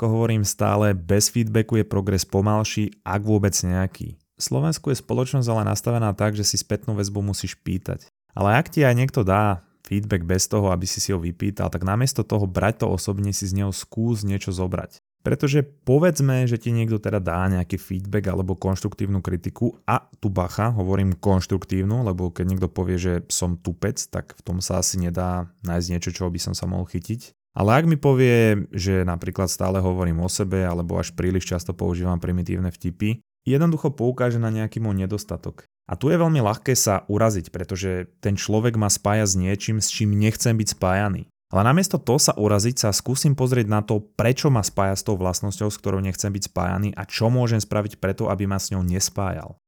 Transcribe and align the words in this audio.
ako 0.00 0.16
hovorím 0.16 0.48
stále, 0.48 0.96
bez 0.96 1.28
feedbacku 1.28 1.76
je 1.76 1.84
progres 1.84 2.24
pomalší, 2.24 2.88
ak 3.04 3.20
vôbec 3.20 3.52
nejaký. 3.52 4.16
V 4.16 4.40
Slovensku 4.40 4.88
je 4.88 4.96
spoločnosť 4.96 5.44
ale 5.52 5.68
nastavená 5.68 6.16
tak, 6.16 6.32
že 6.32 6.40
si 6.40 6.56
spätnú 6.56 6.96
väzbu 6.96 7.20
musíš 7.20 7.52
pýtať. 7.60 8.08
Ale 8.32 8.56
ak 8.56 8.72
ti 8.72 8.80
aj 8.80 8.96
niekto 8.96 9.28
dá 9.28 9.60
feedback 9.84 10.24
bez 10.24 10.48
toho, 10.48 10.72
aby 10.72 10.88
si 10.88 11.04
si 11.04 11.12
ho 11.12 11.20
vypýtal, 11.20 11.68
tak 11.68 11.84
namiesto 11.84 12.24
toho 12.24 12.48
brať 12.48 12.80
to 12.80 12.86
osobne 12.88 13.28
si 13.36 13.44
z 13.44 13.60
neho 13.60 13.76
skús 13.76 14.24
niečo 14.24 14.56
zobrať. 14.56 15.04
Pretože 15.20 15.68
povedzme, 15.84 16.48
že 16.48 16.56
ti 16.56 16.72
niekto 16.72 16.96
teda 16.96 17.20
dá 17.20 17.44
nejaký 17.52 17.76
feedback 17.76 18.32
alebo 18.32 18.56
konštruktívnu 18.56 19.20
kritiku 19.20 19.76
a 19.84 20.08
tu 20.16 20.32
bacha, 20.32 20.72
hovorím 20.72 21.12
konštruktívnu, 21.12 22.08
lebo 22.08 22.32
keď 22.32 22.44
niekto 22.48 22.72
povie, 22.72 22.96
že 22.96 23.28
som 23.28 23.60
tupec, 23.60 24.00
tak 24.08 24.32
v 24.32 24.40
tom 24.48 24.64
sa 24.64 24.80
asi 24.80 24.96
nedá 24.96 25.52
nájsť 25.60 25.88
niečo, 25.92 26.10
čo 26.16 26.32
by 26.32 26.40
som 26.40 26.56
sa 26.56 26.64
mohol 26.64 26.88
chytiť. 26.88 27.36
Ale 27.50 27.82
ak 27.82 27.84
mi 27.90 27.98
povie, 27.98 28.70
že 28.70 29.02
napríklad 29.02 29.50
stále 29.50 29.82
hovorím 29.82 30.22
o 30.22 30.30
sebe 30.30 30.62
alebo 30.62 30.96
až 30.96 31.10
príliš 31.18 31.50
často 31.50 31.74
používam 31.74 32.22
primitívne 32.22 32.70
vtipy, 32.70 33.18
jednoducho 33.42 33.90
poukáže 33.90 34.38
na 34.38 34.54
nejaký 34.54 34.78
môj 34.78 35.02
nedostatok. 35.06 35.66
A 35.90 35.98
tu 35.98 36.06
je 36.06 36.20
veľmi 36.22 36.38
ľahké 36.38 36.78
sa 36.78 37.02
uraziť, 37.10 37.50
pretože 37.50 38.06
ten 38.22 38.38
človek 38.38 38.78
ma 38.78 38.86
spája 38.86 39.26
s 39.26 39.34
niečím, 39.34 39.82
s 39.82 39.90
čím 39.90 40.14
nechcem 40.14 40.54
byť 40.54 40.78
spájaný. 40.78 41.26
Ale 41.50 41.66
namiesto 41.66 41.98
toho 41.98 42.22
sa 42.22 42.30
uraziť 42.38 42.86
sa 42.86 42.94
skúsim 42.94 43.34
pozrieť 43.34 43.66
na 43.66 43.82
to, 43.82 43.98
prečo 43.98 44.54
ma 44.54 44.62
spája 44.62 44.94
s 44.94 45.02
tou 45.02 45.18
vlastnosťou, 45.18 45.66
s 45.66 45.80
ktorou 45.82 45.98
nechcem 45.98 46.30
byť 46.30 46.46
spájaný 46.46 46.94
a 46.94 47.02
čo 47.02 47.26
môžem 47.26 47.58
spraviť 47.58 47.98
preto, 47.98 48.30
aby 48.30 48.46
ma 48.46 48.62
s 48.62 48.70
ňou 48.70 48.86
nespájal. 48.86 49.58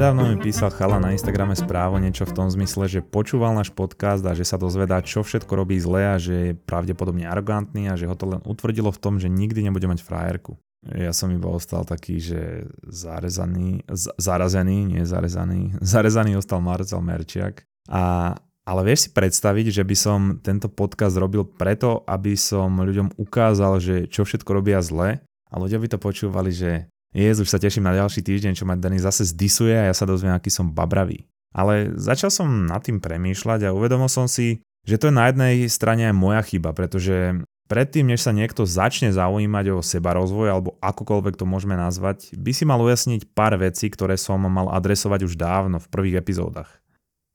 Nedávno 0.00 0.32
mi 0.32 0.40
písal 0.40 0.72
chala 0.72 0.96
na 0.96 1.12
Instagrame 1.12 1.52
správu 1.52 2.00
niečo 2.00 2.24
v 2.24 2.32
tom 2.32 2.48
zmysle, 2.48 2.88
že 2.88 3.04
počúval 3.04 3.52
náš 3.52 3.68
podcast 3.68 4.24
a 4.24 4.32
že 4.32 4.48
sa 4.48 4.56
dozvedá, 4.56 5.04
čo 5.04 5.20
všetko 5.20 5.52
robí 5.52 5.76
zle 5.76 6.00
a 6.00 6.16
že 6.16 6.32
je 6.32 6.52
pravdepodobne 6.56 7.28
arogantný 7.28 7.84
a 7.84 8.00
že 8.00 8.08
ho 8.08 8.16
to 8.16 8.24
len 8.24 8.40
utvrdilo 8.48 8.88
v 8.88 8.96
tom, 8.96 9.20
že 9.20 9.28
nikdy 9.28 9.60
nebude 9.60 9.84
mať 9.84 10.00
frajerku. 10.00 10.56
Ja 10.88 11.12
som 11.12 11.28
iba 11.28 11.52
ostal 11.52 11.84
taký, 11.84 12.16
že 12.16 12.64
zarezaný, 12.80 13.84
z- 13.92 14.16
zarazený, 14.16 14.88
nie 14.88 15.04
zarezaný, 15.04 15.76
zarezaný 15.84 16.40
ostal 16.40 16.64
Marcel 16.64 17.04
Merčiak. 17.04 17.68
A, 17.92 18.32
ale 18.64 18.80
vieš 18.88 19.04
si 19.04 19.08
predstaviť, 19.12 19.68
že 19.68 19.84
by 19.84 19.96
som 20.00 20.20
tento 20.40 20.72
podcast 20.72 21.20
robil 21.20 21.44
preto, 21.44 22.08
aby 22.08 22.40
som 22.40 22.72
ľuďom 22.72 23.20
ukázal, 23.20 23.76
že 23.84 24.08
čo 24.08 24.24
všetko 24.24 24.48
robia 24.48 24.80
zle 24.80 25.20
a 25.20 25.54
ľudia 25.60 25.76
by 25.76 25.92
to 25.92 25.98
počúvali, 26.00 26.56
že 26.56 26.88
Jezus, 27.10 27.46
už 27.46 27.52
sa 27.52 27.58
teším 27.58 27.86
na 27.86 27.96
ďalší 27.96 28.22
týždeň, 28.22 28.52
čo 28.54 28.64
ma 28.66 28.78
Dani 28.78 29.02
zase 29.02 29.26
zdisuje 29.26 29.74
a 29.74 29.90
ja 29.90 29.94
sa 29.94 30.06
dozviem, 30.06 30.34
aký 30.34 30.48
som 30.52 30.70
babravý. 30.70 31.26
Ale 31.50 31.98
začal 31.98 32.30
som 32.30 32.46
nad 32.46 32.78
tým 32.86 33.02
premýšľať 33.02 33.66
a 33.66 33.74
uvedomil 33.74 34.06
som 34.06 34.30
si, 34.30 34.62
že 34.86 34.96
to 34.96 35.10
je 35.10 35.18
na 35.18 35.26
jednej 35.28 35.66
strane 35.66 36.06
aj 36.06 36.14
moja 36.14 36.42
chyba, 36.46 36.70
pretože 36.70 37.42
Predtým, 37.70 38.10
než 38.10 38.26
sa 38.26 38.34
niekto 38.34 38.66
začne 38.66 39.14
zaujímať 39.14 39.70
o 39.70 39.78
seba 39.78 40.18
rozvoj 40.18 40.50
alebo 40.50 40.74
akokoľvek 40.82 41.38
to 41.38 41.46
môžeme 41.46 41.78
nazvať, 41.78 42.34
by 42.34 42.50
si 42.50 42.66
mal 42.66 42.82
ujasniť 42.82 43.30
pár 43.30 43.54
vecí, 43.62 43.86
ktoré 43.86 44.18
som 44.18 44.42
mal 44.42 44.74
adresovať 44.74 45.22
už 45.22 45.38
dávno 45.38 45.78
v 45.78 45.86
prvých 45.86 46.18
epizódach. 46.18 46.82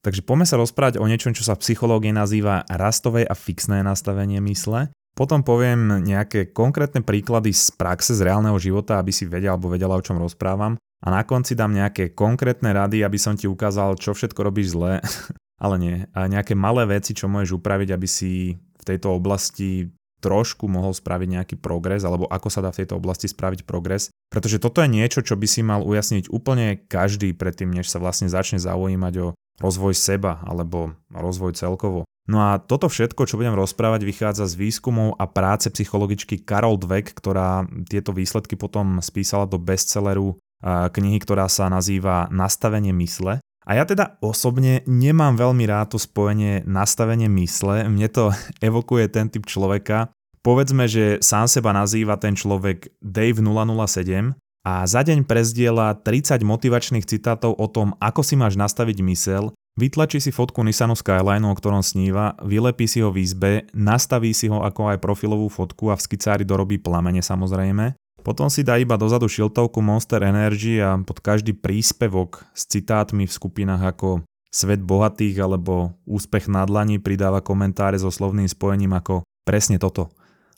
Takže 0.04 0.20
poďme 0.20 0.44
sa 0.44 0.60
rozprávať 0.60 1.00
o 1.00 1.08
niečom, 1.08 1.32
čo 1.32 1.40
sa 1.40 1.56
v 1.56 1.64
psychológii 1.64 2.12
nazýva 2.12 2.68
rastové 2.68 3.24
a 3.24 3.32
fixné 3.32 3.80
nastavenie 3.80 4.44
mysle. 4.44 4.92
Potom 5.16 5.40
poviem 5.40 6.04
nejaké 6.04 6.52
konkrétne 6.52 7.00
príklady 7.00 7.56
z 7.56 7.72
praxe, 7.72 8.12
z 8.12 8.20
reálneho 8.20 8.60
života, 8.60 9.00
aby 9.00 9.16
si 9.16 9.24
vedel 9.24 9.56
alebo 9.56 9.72
vedela, 9.72 9.96
o 9.96 10.04
čom 10.04 10.20
rozprávam. 10.20 10.76
A 11.00 11.08
na 11.08 11.24
konci 11.24 11.56
dám 11.56 11.72
nejaké 11.72 12.12
konkrétne 12.12 12.76
rady, 12.76 13.00
aby 13.00 13.16
som 13.16 13.32
ti 13.32 13.48
ukázal, 13.48 13.96
čo 13.96 14.12
všetko 14.12 14.40
robíš 14.44 14.76
zle. 14.76 15.00
Ale 15.64 15.80
nie. 15.80 15.96
A 16.12 16.28
nejaké 16.28 16.52
malé 16.52 16.84
veci, 16.84 17.16
čo 17.16 17.32
môžeš 17.32 17.56
upraviť, 17.56 17.96
aby 17.96 18.04
si 18.04 18.60
v 18.60 18.84
tejto 18.84 19.16
oblasti 19.16 19.88
trošku 20.20 20.68
mohol 20.68 20.92
spraviť 20.92 21.28
nejaký 21.28 21.56
progres, 21.60 22.04
alebo 22.04 22.28
ako 22.28 22.48
sa 22.52 22.60
dá 22.64 22.72
v 22.72 22.84
tejto 22.84 23.00
oblasti 23.00 23.28
spraviť 23.28 23.64
progres. 23.64 24.12
Pretože 24.28 24.60
toto 24.60 24.84
je 24.84 24.88
niečo, 24.92 25.24
čo 25.24 25.36
by 25.36 25.48
si 25.48 25.64
mal 25.64 25.80
ujasniť 25.80 26.28
úplne 26.28 26.80
každý 26.88 27.32
predtým, 27.32 27.72
než 27.72 27.88
sa 27.88 28.00
vlastne 28.00 28.28
začne 28.28 28.60
zaujímať 28.60 29.14
o 29.22 29.26
rozvoj 29.60 29.96
seba 29.96 30.44
alebo 30.44 30.92
rozvoj 31.08 31.56
celkovo. 31.56 32.04
No 32.26 32.42
a 32.42 32.58
toto 32.58 32.90
všetko, 32.90 33.22
čo 33.26 33.38
budem 33.38 33.54
rozprávať, 33.54 34.02
vychádza 34.02 34.50
z 34.50 34.58
výskumov 34.58 35.14
a 35.14 35.30
práce 35.30 35.70
psychologičky 35.70 36.42
Carol 36.42 36.74
Dweck, 36.74 37.14
ktorá 37.14 37.70
tieto 37.86 38.10
výsledky 38.10 38.58
potom 38.58 38.98
spísala 38.98 39.46
do 39.46 39.62
bestselleru 39.62 40.34
knihy, 40.66 41.22
ktorá 41.22 41.46
sa 41.46 41.70
nazýva 41.70 42.26
Nastavenie 42.34 42.90
mysle. 42.98 43.38
A 43.66 43.70
ja 43.74 43.86
teda 43.86 44.18
osobne 44.22 44.82
nemám 44.86 45.38
veľmi 45.38 45.66
rád 45.66 45.94
to 45.94 45.98
spojenie 46.02 46.66
nastavenie 46.66 47.30
mysle. 47.30 47.86
Mne 47.86 48.10
to 48.10 48.34
evokuje 48.68 49.06
ten 49.06 49.30
typ 49.30 49.46
človeka, 49.46 50.10
Povedzme, 50.46 50.86
že 50.86 51.18
sám 51.26 51.50
seba 51.50 51.74
nazýva 51.74 52.14
ten 52.22 52.38
človek 52.38 52.94
Dave 53.02 53.42
007 53.42 54.38
a 54.62 54.86
za 54.86 55.02
deň 55.02 55.26
prezdiela 55.26 55.98
30 55.98 56.38
motivačných 56.46 57.02
citátov 57.02 57.58
o 57.58 57.66
tom, 57.66 57.98
ako 57.98 58.22
si 58.22 58.38
máš 58.38 58.54
nastaviť 58.54 59.02
mysel, 59.10 59.50
vytlačí 59.76 60.18
si 60.18 60.32
fotku 60.34 60.64
Nissanu 60.64 60.96
Skyline, 60.96 61.44
o 61.46 61.54
ktorom 61.54 61.84
sníva, 61.84 62.34
vylepí 62.42 62.88
si 62.90 63.04
ho 63.04 63.12
v 63.12 63.22
izbe, 63.22 63.52
nastaví 63.76 64.32
si 64.32 64.48
ho 64.48 64.64
ako 64.64 64.96
aj 64.96 64.98
profilovú 64.98 65.46
fotku 65.52 65.92
a 65.92 65.96
v 65.96 66.04
skicári 66.04 66.42
dorobí 66.42 66.80
plamene 66.80 67.20
samozrejme. 67.22 67.94
Potom 68.26 68.50
si 68.50 68.66
dá 68.66 68.74
iba 68.74 68.98
dozadu 68.98 69.30
šiltovku 69.30 69.78
Monster 69.78 70.26
Energy 70.26 70.82
a 70.82 70.98
pod 70.98 71.22
každý 71.22 71.54
príspevok 71.54 72.42
s 72.50 72.66
citátmi 72.66 73.28
v 73.28 73.36
skupinách 73.36 73.94
ako 73.94 74.26
Svet 74.50 74.80
bohatých 74.80 75.44
alebo 75.44 75.92
Úspech 76.08 76.48
na 76.48 76.64
dlani 76.64 76.96
pridáva 76.96 77.44
komentáre 77.44 78.00
so 78.00 78.08
slovným 78.08 78.48
spojením 78.48 78.96
ako 78.96 79.22
presne 79.44 79.76
toto 79.76 80.10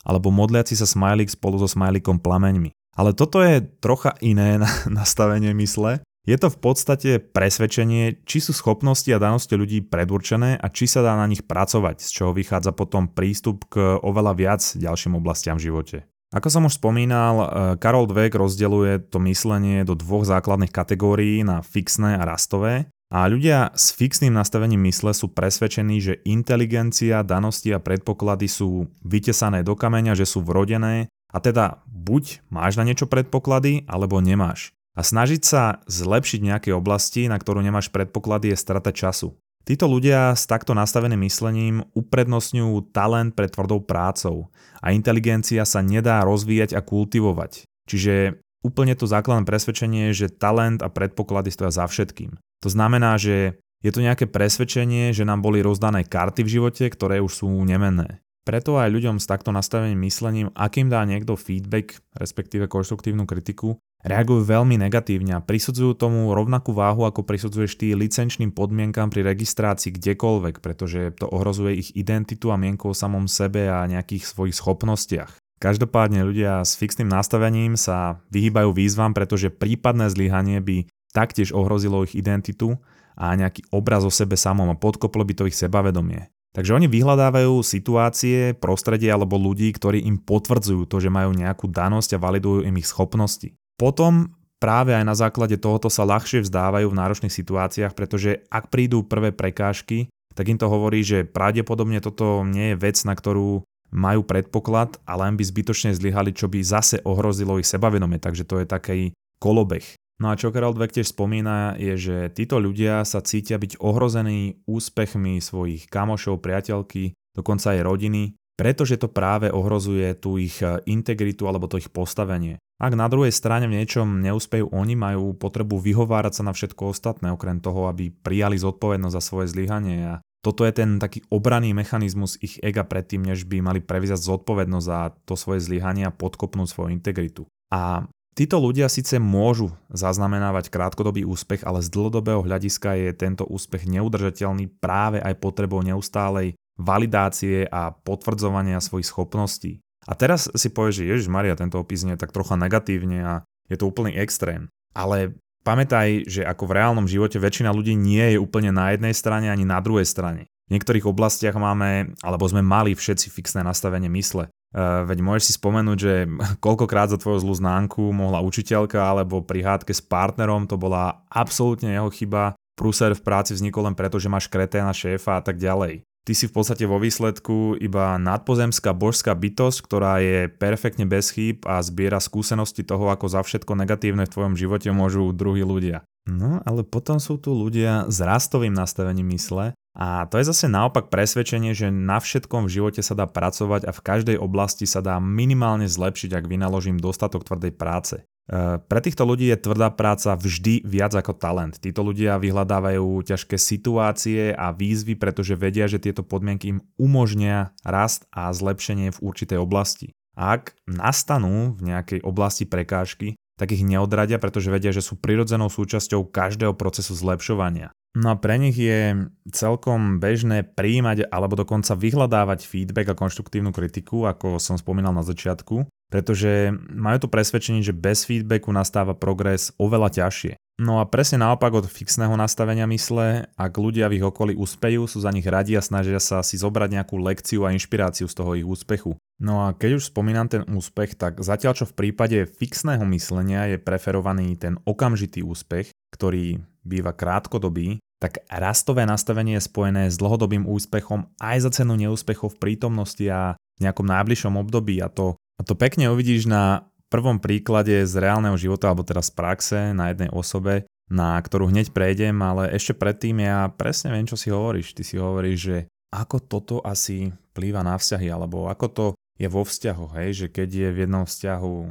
alebo 0.07 0.31
modliaci 0.31 0.73
sa 0.73 0.87
smajlik 0.87 1.29
spolu 1.29 1.59
so 1.59 1.67
smajlikom 1.67 2.23
plameňmi. 2.23 2.71
Ale 2.95 3.15
toto 3.15 3.39
je 3.43 3.63
trocha 3.79 4.15
iné 4.19 4.59
nastavenie 4.89 5.53
mysle. 5.55 6.03
Je 6.29 6.37
to 6.37 6.53
v 6.53 6.61
podstate 6.61 7.11
presvedčenie, 7.17 8.21
či 8.21 8.37
sú 8.37 8.53
schopnosti 8.53 9.09
a 9.09 9.17
danosti 9.17 9.57
ľudí 9.57 9.81
predurčené 9.81 10.61
a 10.61 10.69
či 10.69 10.85
sa 10.85 11.01
dá 11.01 11.17
na 11.17 11.25
nich 11.25 11.41
pracovať, 11.41 12.05
z 12.05 12.09
čoho 12.21 12.37
vychádza 12.37 12.69
potom 12.69 13.09
prístup 13.09 13.65
k 13.65 13.97
oveľa 13.97 14.37
viac 14.37 14.61
ďalším 14.77 15.17
oblastiam 15.17 15.57
v 15.57 15.73
živote. 15.73 15.97
Ako 16.29 16.53
som 16.53 16.69
už 16.69 16.77
spomínal, 16.77 17.35
eh, 17.41 17.47
Karol 17.81 18.05
Dweck 18.05 18.37
rozdeľuje 18.37 19.09
to 19.09 19.17
myslenie 19.25 19.81
do 19.81 19.97
dvoch 19.97 20.21
základných 20.21 20.69
kategórií 20.69 21.41
na 21.41 21.65
fixné 21.65 22.21
a 22.21 22.29
rastové. 22.29 22.93
A 23.09 23.25
ľudia 23.25 23.73
s 23.73 23.89
fixným 23.89 24.37
nastavením 24.37 24.85
mysle 24.85 25.17
sú 25.17 25.33
presvedčení, 25.33 25.97
že 25.97 26.21
inteligencia, 26.29 27.25
danosti 27.25 27.73
a 27.73 27.81
predpoklady 27.81 28.45
sú 28.45 28.85
vytesané 29.01 29.65
do 29.65 29.73
kameňa, 29.73 30.13
že 30.13 30.29
sú 30.29 30.45
vrodené 30.45 31.09
a 31.33 31.41
teda 31.41 31.81
buď 31.89 32.45
máš 32.53 32.77
na 32.77 32.85
niečo 32.85 33.09
predpoklady, 33.09 33.89
alebo 33.89 34.21
nemáš. 34.21 34.77
A 34.99 35.01
snažiť 35.01 35.41
sa 35.47 35.79
zlepšiť 35.87 36.43
nejaké 36.43 36.69
oblasti, 36.75 37.31
na 37.31 37.39
ktorú 37.39 37.63
nemáš 37.63 37.87
predpoklady, 37.87 38.51
je 38.51 38.59
strata 38.59 38.91
času. 38.91 39.31
Títo 39.63 39.87
ľudia 39.87 40.35
s 40.35 40.43
takto 40.43 40.75
nastaveným 40.75 41.23
myslením 41.23 41.87
uprednostňujú 41.95 42.91
talent 42.91 43.31
pred 43.31 43.47
tvrdou 43.47 43.79
prácou 43.79 44.51
a 44.83 44.91
inteligencia 44.91 45.63
sa 45.63 45.79
nedá 45.79 46.19
rozvíjať 46.27 46.75
a 46.75 46.83
kultivovať. 46.83 47.63
Čiže 47.87 48.43
úplne 48.59 48.91
to 48.99 49.07
základné 49.07 49.47
presvedčenie 49.47 50.11
že 50.11 50.27
talent 50.27 50.83
a 50.83 50.91
predpoklady 50.91 51.47
stoja 51.47 51.71
za 51.71 51.87
všetkým. 51.87 52.35
To 52.59 52.67
znamená, 52.67 53.15
že 53.15 53.55
je 53.79 53.91
to 53.95 54.03
nejaké 54.03 54.27
presvedčenie, 54.27 55.15
že 55.15 55.23
nám 55.23 55.39
boli 55.39 55.63
rozdané 55.63 56.03
karty 56.03 56.43
v 56.43 56.59
živote, 56.59 56.83
ktoré 56.91 57.23
už 57.23 57.39
sú 57.39 57.47
nemenné. 57.63 58.19
Preto 58.49 58.81
aj 58.81 58.89
ľuďom 58.89 59.21
s 59.21 59.29
takto 59.29 59.53
nastaveným 59.53 60.09
myslením, 60.09 60.49
akým 60.57 60.89
dá 60.89 61.05
niekto 61.05 61.37
feedback, 61.37 62.01
respektíve 62.17 62.65
konštruktívnu 62.65 63.29
kritiku, 63.29 63.77
reagujú 64.01 64.41
veľmi 64.41 64.73
negatívne 64.73 65.37
a 65.37 65.45
prisudzujú 65.45 65.93
tomu 65.93 66.33
rovnakú 66.33 66.73
váhu, 66.73 67.05
ako 67.05 67.29
prisudzuješ 67.29 67.77
ty 67.77 67.93
licenčným 67.93 68.49
podmienkam 68.49 69.13
pri 69.13 69.21
registrácii 69.21 69.93
kdekoľvek, 69.93 70.65
pretože 70.65 71.13
to 71.21 71.29
ohrozuje 71.29 71.77
ich 71.77 71.89
identitu 71.93 72.49
a 72.49 72.57
mienku 72.57 72.89
o 72.89 72.97
samom 72.97 73.29
sebe 73.29 73.69
a 73.69 73.85
nejakých 73.85 74.25
svojich 74.25 74.57
schopnostiach. 74.57 75.37
Každopádne 75.61 76.25
ľudia 76.25 76.65
s 76.65 76.73
fixným 76.73 77.13
nastavením 77.13 77.77
sa 77.77 78.17
vyhýbajú 78.33 78.73
výzvam, 78.73 79.13
pretože 79.13 79.53
prípadné 79.53 80.09
zlyhanie 80.09 80.57
by 80.57 80.89
taktiež 81.13 81.53
ohrozilo 81.53 82.01
ich 82.01 82.17
identitu 82.17 82.81
a 83.13 83.29
nejaký 83.37 83.69
obraz 83.69 84.01
o 84.01 84.09
sebe 84.09 84.33
samom 84.33 84.73
a 84.73 84.79
podkoplo 84.79 85.21
by 85.21 85.37
to 85.37 85.45
ich 85.45 85.53
sebavedomie. 85.53 86.33
Takže 86.49 86.73
oni 86.73 86.89
vyhľadávajú 86.89 87.61
situácie, 87.61 88.57
prostredie 88.57 89.13
alebo 89.13 89.37
ľudí, 89.37 89.69
ktorí 89.69 90.01
im 90.01 90.17
potvrdzujú 90.17 90.89
to, 90.89 90.97
že 90.97 91.13
majú 91.13 91.29
nejakú 91.37 91.69
danosť 91.69 92.17
a 92.17 92.23
validujú 92.23 92.65
im 92.65 92.75
ich 92.81 92.89
schopnosti. 92.89 93.53
Potom 93.77 94.33
práve 94.57 94.97
aj 94.97 95.05
na 95.05 95.13
základe 95.13 95.61
tohoto 95.61 95.93
sa 95.93 96.09
ľahšie 96.09 96.41
vzdávajú 96.41 96.89
v 96.89 96.99
náročných 96.99 97.33
situáciách, 97.33 97.93
pretože 97.93 98.43
ak 98.49 98.73
prídu 98.73 99.05
prvé 99.05 99.29
prekážky, 99.29 100.09
tak 100.33 100.49
im 100.49 100.57
to 100.57 100.67
hovorí, 100.67 101.05
že 101.05 101.27
pravdepodobne 101.27 102.01
toto 102.01 102.41
nie 102.43 102.73
je 102.73 102.79
vec, 102.81 102.97
na 103.05 103.13
ktorú 103.13 103.61
majú 103.89 104.21
predpoklad 104.21 105.01
a 105.05 105.17
len 105.17 105.33
by 105.37 105.43
zbytočne 105.45 105.93
zlyhali, 105.97 106.33
čo 106.33 106.45
by 106.45 106.61
zase 106.61 107.01
ohrozilo 107.05 107.57
ich 107.57 107.65
sebavedomie, 107.65 108.21
takže 108.21 108.45
to 108.45 108.61
je 108.61 108.65
taký 108.69 108.99
kolobeh. 109.41 109.85
No 110.19 110.35
a 110.35 110.35
čo 110.35 110.51
Karol 110.51 110.75
Dweck 110.75 110.99
tiež 110.99 111.15
spomína, 111.15 111.79
je, 111.79 111.95
že 111.95 112.17
títo 112.35 112.59
ľudia 112.59 113.07
sa 113.07 113.23
cítia 113.23 113.55
byť 113.55 113.79
ohrození 113.79 114.59
úspechmi 114.67 115.39
svojich 115.39 115.87
kamošov, 115.87 116.43
priateľky, 116.43 117.15
dokonca 117.31 117.71
aj 117.71 117.87
rodiny, 117.87 118.35
pretože 118.59 118.99
to 118.99 119.07
práve 119.07 119.47
ohrozuje 119.47 120.11
tú 120.19 120.35
ich 120.35 120.59
e, 120.59 120.83
integritu 120.91 121.47
alebo 121.47 121.71
to 121.71 121.79
ich 121.79 121.87
postavenie. 121.87 122.59
Ak 122.83 122.91
na 122.99 123.07
druhej 123.07 123.31
strane 123.31 123.71
v 123.71 123.79
niečom 123.79 124.19
neúspejú 124.19 124.67
oni, 124.75 124.99
majú 124.99 125.31
potrebu 125.39 125.79
vyhovárať 125.79 126.43
sa 126.43 126.43
na 126.43 126.51
všetko 126.51 126.91
ostatné, 126.91 127.31
okrem 127.31 127.63
toho, 127.63 127.87
aby 127.87 128.11
prijali 128.11 128.59
zodpovednosť 128.59 129.15
za 129.15 129.23
svoje 129.23 129.47
zlyhanie 129.55 130.03
a 130.03 130.13
toto 130.43 130.63
je 130.67 130.71
ten 130.75 130.99
taký 130.99 131.23
obranný 131.31 131.71
mechanizmus 131.75 132.39
ich 132.39 132.59
ega 132.63 132.83
predtým, 132.83 133.23
než 133.23 133.47
by 133.47 133.59
mali 133.63 133.79
prevziať 133.83 134.19
zodpovednosť 134.23 134.87
za 134.87 134.99
to 135.23 135.39
svoje 135.39 135.63
zlyhanie 135.63 136.07
a 136.07 136.15
podkopnúť 136.15 136.67
svoju 136.67 136.95
integritu. 136.95 137.47
A 137.71 138.07
Títo 138.39 138.55
ľudia 138.55 138.87
síce 138.87 139.19
môžu 139.19 139.75
zaznamenávať 139.91 140.71
krátkodobý 140.71 141.27
úspech, 141.27 141.67
ale 141.67 141.83
z 141.83 141.91
dlhodobého 141.91 142.39
hľadiska 142.39 142.95
je 142.95 143.11
tento 143.11 143.43
úspech 143.43 143.83
neudržateľný 143.83 144.79
práve 144.79 145.19
aj 145.19 145.43
potrebou 145.43 145.83
neustálej 145.83 146.55
validácie 146.79 147.67
a 147.67 147.91
potvrdzovania 147.91 148.79
svojich 148.79 149.11
schopností. 149.11 149.83
A 150.07 150.15
teraz 150.15 150.47
si 150.55 150.71
povieš, 150.71 151.03
že 151.03 151.09
Ježiš 151.11 151.27
Maria, 151.27 151.59
tento 151.59 151.83
opis 151.83 152.07
je 152.07 152.15
tak 152.15 152.31
trocha 152.31 152.55
negatívne 152.55 153.19
a 153.19 153.33
je 153.67 153.75
to 153.75 153.91
úplný 153.91 154.15
extrém. 154.15 154.71
Ale 154.95 155.35
pamätaj, 155.67 156.23
že 156.23 156.47
ako 156.47 156.63
v 156.71 156.75
reálnom 156.79 157.11
živote 157.11 157.43
väčšina 157.43 157.75
ľudí 157.75 157.99
nie 157.99 158.23
je 158.23 158.39
úplne 158.39 158.71
na 158.71 158.95
jednej 158.95 159.11
strane 159.11 159.51
ani 159.51 159.67
na 159.67 159.83
druhej 159.83 160.07
strane. 160.07 160.47
V 160.71 160.79
niektorých 160.79 161.03
oblastiach 161.03 161.59
máme, 161.59 162.15
alebo 162.23 162.47
sme 162.47 162.63
mali 162.63 162.95
všetci 162.95 163.35
fixné 163.35 163.67
nastavenie 163.67 164.07
mysle. 164.15 164.47
Uh, 164.69 165.01
veď 165.09 165.25
môžeš 165.25 165.43
si 165.49 165.53
spomenúť, 165.57 165.97
že 165.97 166.13
koľkokrát 166.65 167.09
za 167.09 167.17
tvoju 167.17 167.41
zlú 167.41 167.53
známku 167.57 168.13
mohla 168.13 168.45
učiteľka 168.45 169.01
alebo 169.01 169.41
pri 169.41 169.65
hádke 169.65 169.93
s 169.93 170.01
partnerom 170.03 170.69
to 170.69 170.77
bola 170.77 171.25
absolútne 171.29 171.89
jeho 171.89 172.09
chyba. 172.13 172.53
Prúser 172.77 173.11
v 173.11 173.25
práci 173.25 173.51
vznikol 173.57 173.91
len 173.91 173.95
preto, 173.97 174.21
že 174.21 174.31
máš 174.31 174.47
kreténa 174.47 174.95
šéfa 174.95 175.39
a 175.39 175.43
tak 175.43 175.59
ďalej. 175.59 176.07
Ty 176.29 176.33
si 176.37 176.45
v 176.45 176.55
podstate 176.61 176.85
vo 176.85 177.01
výsledku 177.01 177.79
iba 177.81 178.15
nadpozemská 178.21 178.93
božská 178.93 179.33
bytosť, 179.33 179.77
ktorá 179.81 180.21
je 180.21 180.45
perfektne 180.45 181.09
bez 181.09 181.33
chýb 181.33 181.65
a 181.65 181.81
zbiera 181.81 182.21
skúsenosti 182.21 182.85
toho, 182.85 183.09
ako 183.09 183.25
za 183.25 183.41
všetko 183.41 183.73
negatívne 183.73 184.29
v 184.29 184.33
tvojom 184.37 184.53
živote 184.53 184.93
môžu 184.93 185.33
druhí 185.33 185.65
ľudia. 185.65 186.05
No, 186.29 186.61
ale 186.61 186.85
potom 186.85 187.17
sú 187.17 187.41
tu 187.41 187.57
ľudia 187.57 188.05
s 188.05 188.21
rastovým 188.21 188.75
nastavením 188.75 189.33
mysle, 189.33 189.73
a 189.97 190.29
to 190.29 190.37
je 190.37 190.49
zase 190.53 190.69
naopak 190.69 191.09
presvedčenie, 191.09 191.73
že 191.73 191.89
na 191.89 192.21
všetkom 192.21 192.69
v 192.69 192.73
živote 192.77 193.01
sa 193.01 193.17
dá 193.17 193.25
pracovať 193.25 193.89
a 193.89 193.91
v 193.91 194.03
každej 194.05 194.37
oblasti 194.37 194.85
sa 194.85 195.01
dá 195.01 195.17
minimálne 195.17 195.89
zlepšiť, 195.89 196.37
ak 196.37 196.45
vynaložím 196.45 197.01
dostatok 197.01 197.41
tvrdej 197.41 197.73
práce. 197.73 198.21
E, 198.21 198.77
pre 198.77 198.99
týchto 199.01 199.25
ľudí 199.25 199.49
je 199.49 199.57
tvrdá 199.57 199.89
práca 199.89 200.37
vždy 200.37 200.85
viac 200.85 201.17
ako 201.17 201.33
talent. 201.37 201.81
Títo 201.81 202.05
ľudia 202.05 202.37
vyhľadávajú 202.37 203.25
ťažké 203.25 203.57
situácie 203.57 204.53
a 204.53 204.69
výzvy, 204.69 205.17
pretože 205.17 205.57
vedia, 205.57 205.89
že 205.89 205.97
tieto 205.97 206.21
podmienky 206.21 206.77
im 206.77 206.79
umožnia 207.01 207.73
rast 207.81 208.29
a 208.29 208.53
zlepšenie 208.53 209.09
v 209.09 209.21
určitej 209.25 209.57
oblasti. 209.57 210.13
Ak 210.37 210.77
nastanú 210.85 211.75
v 211.75 211.91
nejakej 211.91 212.21
oblasti 212.23 212.63
prekážky, 212.63 213.35
tak 213.59 213.75
ich 213.75 213.83
neodradia, 213.83 214.39
pretože 214.39 214.71
vedia, 214.71 214.95
že 214.95 215.03
sú 215.03 215.19
prirodzenou 215.19 215.67
súčasťou 215.67 216.31
každého 216.31 216.79
procesu 216.79 217.11
zlepšovania. 217.11 217.91
No 218.17 218.33
a 218.33 218.35
pre 218.39 218.57
nich 218.57 218.73
je 218.73 219.29
celkom 219.53 220.17
bežné 220.17 220.65
príjmať 220.65 221.29
alebo 221.29 221.53
dokonca 221.53 221.93
vyhľadávať 221.93 222.65
feedback 222.65 223.13
a 223.13 223.19
konštruktívnu 223.19 223.69
kritiku, 223.69 224.25
ako 224.25 224.57
som 224.57 224.81
spomínal 224.81 225.13
na 225.13 225.21
začiatku, 225.21 225.85
pretože 226.09 226.73
majú 226.89 227.25
to 227.25 227.29
presvedčenie, 227.31 227.85
že 227.85 227.95
bez 227.95 228.25
feedbacku 228.25 228.73
nastáva 228.73 229.13
progres 229.13 229.71
oveľa 229.77 230.25
ťažšie. 230.25 230.57
No 230.79 231.03
a 231.03 231.05
presne 231.05 231.43
naopak 231.43 231.75
od 231.75 231.91
fixného 231.91 232.39
nastavenia 232.39 232.87
mysle, 232.87 233.51
ak 233.59 233.73
ľudia 233.75 234.07
v 234.07 234.23
ich 234.23 234.25
okolí 234.25 234.55
úspejú, 234.55 235.11
sú 235.11 235.19
za 235.19 235.27
nich 235.29 235.43
radi 235.43 235.75
a 235.75 235.83
snažia 235.83 236.23
sa 236.23 236.39
si 236.39 236.55
zobrať 236.55 236.95
nejakú 236.95 237.19
lekciu 237.19 237.67
a 237.67 237.75
inšpiráciu 237.75 238.31
z 238.31 238.35
toho 238.35 238.55
ich 238.55 238.63
úspechu. 238.63 239.19
No 239.43 239.67
a 239.67 239.75
keď 239.75 239.99
už 239.99 240.07
spomínam 240.07 240.47
ten 240.47 240.63
úspech, 240.63 241.19
tak 241.19 241.43
zatiaľ 241.43 241.75
čo 241.75 241.85
v 241.87 241.95
prípade 241.99 242.47
fixného 242.47 243.03
myslenia 243.11 243.67
je 243.75 243.77
preferovaný 243.79 244.55
ten 244.55 244.79
okamžitý 244.87 245.43
úspech, 245.43 245.91
ktorý 246.15 246.63
býva 246.87 247.11
krátkodobý, 247.11 247.99
tak 248.23 248.43
rastové 248.47 249.03
nastavenie 249.03 249.59
je 249.59 249.67
spojené 249.67 250.07
s 250.07 250.19
dlhodobým 250.19 250.63
úspechom 250.63 251.27
aj 251.43 251.57
za 251.67 251.83
cenu 251.83 251.99
neúspechov 251.99 252.55
v 252.55 252.59
prítomnosti 252.59 253.23
a 253.27 253.59
nejakom 253.79 254.07
najbližšom 254.07 254.59
období 254.59 254.99
a 254.99 255.07
to, 255.07 255.39
a 255.59 255.61
to 255.67 255.75
pekne 255.75 256.07
uvidíš 256.07 256.47
na 256.47 256.87
prvom 257.11 257.43
príklade 257.43 258.07
z 258.07 258.13
reálneho 258.15 258.55
života, 258.55 258.87
alebo 258.87 259.03
teraz 259.03 259.27
z 259.27 259.35
praxe 259.35 259.79
na 259.91 260.15
jednej 260.15 260.31
osobe, 260.31 260.87
na 261.11 261.35
ktorú 261.35 261.67
hneď 261.67 261.91
prejdem, 261.91 262.39
ale 262.39 262.71
ešte 262.71 262.95
predtým 262.95 263.43
ja 263.43 263.67
presne 263.75 264.15
viem, 264.15 264.29
čo 264.29 264.39
si 264.39 264.53
hovoríš. 264.53 264.95
Ty 264.95 265.03
si 265.03 265.19
hovoríš, 265.19 265.59
že 265.59 265.77
ako 266.15 266.37
toto 266.39 266.75
asi 266.85 267.33
plýva 267.51 267.83
na 267.83 267.97
vzťahy, 267.97 268.29
alebo 268.29 268.71
ako 268.71 268.87
to 268.87 269.05
je 269.35 269.49
vo 269.49 269.65
vzťahu, 269.65 270.05
hej, 270.21 270.29
že 270.45 270.47
keď 270.47 270.69
je 270.69 270.89
v 270.93 270.97
jednom 271.05 271.25
vzťahu 271.25 271.73
e, 271.79 271.87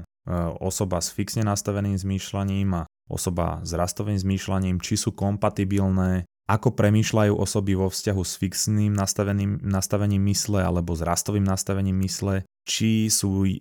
osoba 0.62 1.02
s 1.02 1.10
fixne 1.12 1.42
nastaveným 1.44 1.96
zmýšľaním 1.96 2.68
a 2.76 2.86
osoba 3.08 3.64
s 3.64 3.72
rastovým 3.72 4.20
zmýšľaním, 4.20 4.84
či 4.84 5.00
sú 5.00 5.16
kompatibilné, 5.16 6.28
ako 6.48 6.72
premýšľajú 6.76 7.32
osoby 7.36 7.76
vo 7.76 7.88
vzťahu 7.88 8.22
s 8.24 8.32
fixným 8.40 8.92
nastaveným, 8.92 9.64
nastavením 9.64 10.24
mysle 10.32 10.64
alebo 10.64 10.96
s 10.96 11.04
rastovým 11.04 11.44
nastavením 11.44 11.96
mysle, 12.04 12.44
či 12.68 13.08
sú 13.08 13.48
e, 13.48 13.56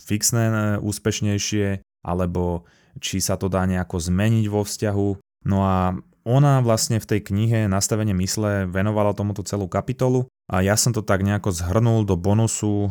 fixné 0.00 0.44
e, 0.48 0.54
úspešnejšie, 0.80 1.84
alebo 2.00 2.64
či 2.96 3.20
sa 3.20 3.36
to 3.36 3.52
dá 3.52 3.68
nejako 3.68 4.00
zmeniť 4.00 4.48
vo 4.48 4.64
vzťahu. 4.64 5.08
No 5.44 5.58
a 5.68 5.92
ona 6.26 6.58
vlastne 6.64 6.98
v 6.98 7.06
tej 7.06 7.20
knihe 7.30 7.70
Nastavenie 7.70 8.16
mysle 8.18 8.66
venovala 8.66 9.14
tomuto 9.14 9.46
celú 9.46 9.70
kapitolu 9.70 10.26
a 10.50 10.58
ja 10.64 10.74
som 10.74 10.90
to 10.90 11.04
tak 11.04 11.22
nejako 11.22 11.54
zhrnul 11.54 12.02
do 12.02 12.16
bonusu 12.16 12.88
e, 12.88 12.90